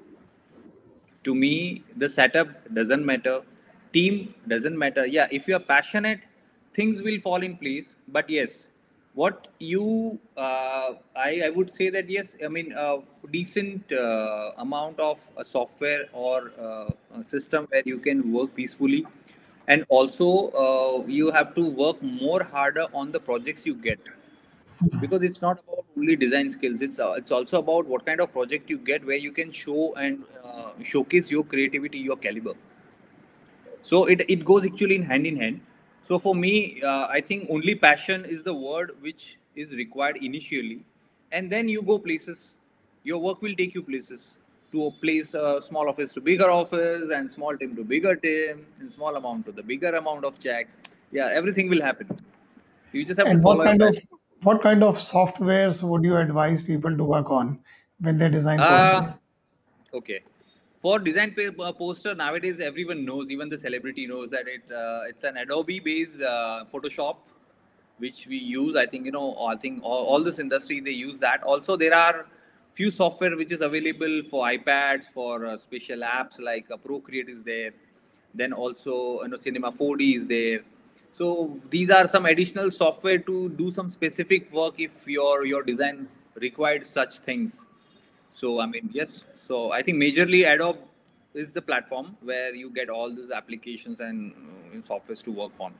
to 1.23 1.35
me 1.35 1.83
the 1.97 2.09
setup 2.09 2.49
doesn't 2.73 3.05
matter 3.05 3.41
team 3.93 4.33
doesn't 4.47 4.77
matter 4.77 5.05
yeah 5.05 5.27
if 5.31 5.47
you 5.47 5.55
are 5.55 5.65
passionate 5.75 6.19
things 6.73 7.01
will 7.01 7.19
fall 7.27 7.43
in 7.49 7.57
place 7.57 7.95
but 8.07 8.29
yes 8.29 8.67
what 9.15 9.47
you 9.59 10.19
uh, 10.37 10.91
I, 11.15 11.41
I 11.45 11.49
would 11.49 11.71
say 11.73 11.89
that 11.89 12.09
yes 12.09 12.35
i 12.43 12.49
mean 12.49 12.73
a 12.73 12.97
decent 13.31 13.91
uh, 13.91 14.51
amount 14.57 14.99
of 14.99 15.19
uh, 15.37 15.43
software 15.43 16.05
or 16.11 16.51
uh, 16.59 16.91
system 17.29 17.65
where 17.69 17.83
you 17.85 17.97
can 17.97 18.31
work 18.31 18.53
peacefully. 18.55 19.05
And 19.67 19.83
also 19.89 20.49
uh, 20.63 21.07
you 21.07 21.31
have 21.31 21.55
to 21.55 21.67
work 21.67 22.01
more 22.03 22.43
harder 22.43 22.85
on 22.93 23.11
the 23.11 23.19
projects 23.19 23.65
you 23.65 23.73
get. 23.73 23.99
Because 25.01 25.23
it's 25.23 25.41
not 25.41 25.61
about 25.67 25.85
only 25.97 26.15
design 26.15 26.49
skills 26.49 26.81
it's 26.81 26.99
uh, 26.99 27.13
it's 27.13 27.31
also 27.31 27.59
about 27.59 27.87
what 27.87 28.05
kind 28.05 28.19
of 28.19 28.31
project 28.31 28.69
you 28.69 28.77
get 28.77 29.05
where 29.05 29.15
you 29.15 29.31
can 29.31 29.51
show 29.51 29.93
and 29.95 30.23
uh, 30.43 30.71
showcase 30.83 31.31
your 31.31 31.43
creativity 31.43 31.97
your 31.97 32.17
caliber. 32.17 32.53
So 33.83 34.05
it, 34.05 34.25
it 34.27 34.43
goes 34.43 34.65
actually 34.65 34.95
in 34.95 35.03
hand 35.03 35.25
in 35.25 35.37
hand 35.37 35.61
so 36.07 36.19
for 36.19 36.35
me 36.35 36.81
uh, 36.81 37.07
i 37.17 37.19
think 37.19 37.49
only 37.49 37.75
passion 37.75 38.25
is 38.25 38.43
the 38.43 38.53
word 38.53 38.95
which 39.01 39.37
is 39.55 39.71
required 39.71 40.17
initially. 40.17 40.83
And 41.31 41.51
then 41.51 41.67
you 41.67 41.81
go 41.81 41.97
places. 41.97 42.55
Your 43.03 43.19
work 43.19 43.41
will 43.41 43.55
take 43.55 43.73
you 43.73 43.83
places. 43.83 44.33
To 44.71 44.87
a 44.87 44.91
place 44.91 45.33
uh, 45.33 45.61
small 45.61 45.87
office 45.87 46.13
to 46.15 46.21
bigger 46.21 46.49
office 46.49 47.09
and 47.09 47.31
small 47.31 47.57
team 47.57 47.75
to 47.77 47.83
bigger 47.83 48.15
team 48.15 48.65
and 48.79 48.91
small 48.91 49.15
amount 49.15 49.45
to 49.45 49.53
the 49.53 49.63
bigger 49.63 49.95
amount 49.95 50.25
of 50.25 50.37
check. 50.39 50.67
Yeah 51.11 51.29
everything 51.31 51.69
will 51.69 51.81
happen. 51.81 52.07
You 52.91 53.05
just 53.05 53.19
have 53.19 53.27
to 53.27 53.31
And 53.31 53.43
what 53.43 53.57
follow 53.57 53.63
your 53.63 53.71
kind 53.71 53.81
of 53.83 53.95
what 54.43 54.61
kind 54.61 54.83
of 54.83 54.97
softwares 54.97 55.81
would 55.81 56.03
you 56.03 56.17
advise 56.17 56.61
people 56.61 56.97
to 56.97 57.03
work 57.05 57.31
on 57.31 57.59
when 57.99 58.17
they 58.17 58.29
design 58.29 58.59
posters? 58.59 58.93
Uh, 58.93 59.13
okay. 59.93 60.19
For 60.85 60.99
design 60.99 61.33
poster 61.79 62.13
nowadays, 62.13 62.59
everyone 62.59 63.05
knows, 63.05 63.31
even 63.31 63.49
the 63.49 63.57
celebrity 63.57 64.05
knows 64.05 64.29
that 64.29 64.47
it 64.47 64.71
uh, 64.71 65.09
it's 65.09 65.23
an 65.23 65.37
Adobe 65.37 65.79
based 65.79 66.21
uh, 66.21 66.65
Photoshop, 66.71 67.15
which 67.97 68.27
we 68.27 68.37
use. 68.37 68.77
I 68.77 68.85
think 68.85 69.07
you 69.07 69.11
know. 69.11 69.35
I 69.47 69.55
think 69.55 69.81
all, 69.81 70.05
all 70.05 70.23
this 70.23 70.37
industry 70.37 70.79
they 70.81 70.91
use 70.91 71.17
that. 71.21 71.41
Also, 71.41 71.75
there 71.75 71.95
are 71.95 72.27
few 72.75 72.91
software 72.91 73.35
which 73.35 73.51
is 73.51 73.61
available 73.61 74.21
for 74.29 74.45
iPads 74.45 75.05
for 75.11 75.47
uh, 75.47 75.57
special 75.57 76.01
apps 76.01 76.39
like 76.39 76.69
uh, 76.69 76.77
Procreate 76.77 77.29
is 77.29 77.41
there. 77.41 77.71
Then 78.35 78.53
also 78.53 79.23
you 79.23 79.29
know 79.29 79.39
Cinema 79.39 79.71
4D 79.71 80.17
is 80.17 80.27
there. 80.27 80.59
So 81.13 81.59
these 81.71 81.89
are 81.89 82.05
some 82.05 82.27
additional 82.27 82.69
software 82.69 83.17
to 83.17 83.49
do 83.49 83.71
some 83.71 83.89
specific 83.89 84.53
work 84.53 84.75
if 84.77 85.07
your 85.07 85.47
your 85.47 85.63
design 85.63 86.07
required 86.35 86.85
such 86.85 87.23
things. 87.29 87.65
So 88.33 88.59
I 88.59 88.67
mean 88.67 88.91
yes. 88.93 89.23
So 89.47 89.71
I 89.71 89.81
think 89.81 89.97
majorly 90.01 90.41
Adobe 90.51 90.79
is 91.33 91.53
the 91.53 91.61
platform 91.61 92.17
where 92.21 92.53
you 92.53 92.69
get 92.69 92.89
all 92.89 93.13
these 93.13 93.31
applications 93.31 93.99
and 93.99 94.33
uh, 94.33 94.77
softwares 94.77 95.23
to 95.23 95.31
work 95.31 95.51
on. 95.59 95.73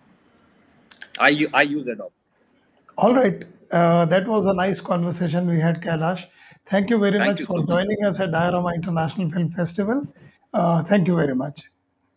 I 1.20 1.48
I 1.54 1.62
use 1.64 1.88
Adobe. 1.88 2.14
All 2.98 3.14
right. 3.16 3.44
Uh, 3.72 4.06
that 4.06 4.28
was 4.28 4.46
a 4.46 4.54
nice 4.54 4.80
conversation 4.80 5.48
we 5.48 5.60
had, 5.60 5.82
Kailash. 5.82 6.26
Thank 6.66 6.90
you 6.90 7.00
very 7.00 7.18
Thank 7.18 7.30
much 7.32 7.40
you 7.40 7.46
for 7.46 7.60
so 7.66 7.66
much. 7.66 7.68
joining 7.68 8.06
us 8.06 8.20
at 8.20 8.32
Diorama 8.32 8.74
International 8.76 9.30
Film 9.30 9.52
Festival. 9.52 10.08
Uh, 10.54 10.84
thank 10.84 11.08
you 11.08 11.16
very 11.16 11.36
much. 11.36 11.64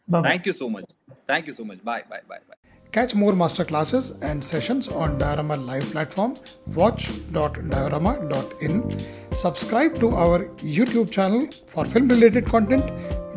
Bye. 0.06 0.22
Thank 0.22 0.46
you 0.46 0.52
so 0.52 0.68
much. 0.68 0.84
Thank 1.26 1.46
you 1.46 1.54
so 1.54 1.64
much. 1.64 1.84
Bye 1.84 2.04
bye 2.08 2.20
bye 2.28 2.40
bye. 2.48 2.67
Catch 2.90 3.14
more 3.14 3.32
masterclasses 3.32 4.16
and 4.22 4.42
sessions 4.42 4.88
on 4.88 5.18
Diorama 5.18 5.56
live 5.56 5.92
platform 5.92 6.36
watch.diorama.in. 6.74 8.90
Subscribe 9.32 9.94
to 9.96 10.08
our 10.08 10.46
YouTube 10.76 11.10
channel 11.10 11.46
for 11.66 11.84
film 11.84 12.08
related 12.08 12.46
content. 12.46 12.82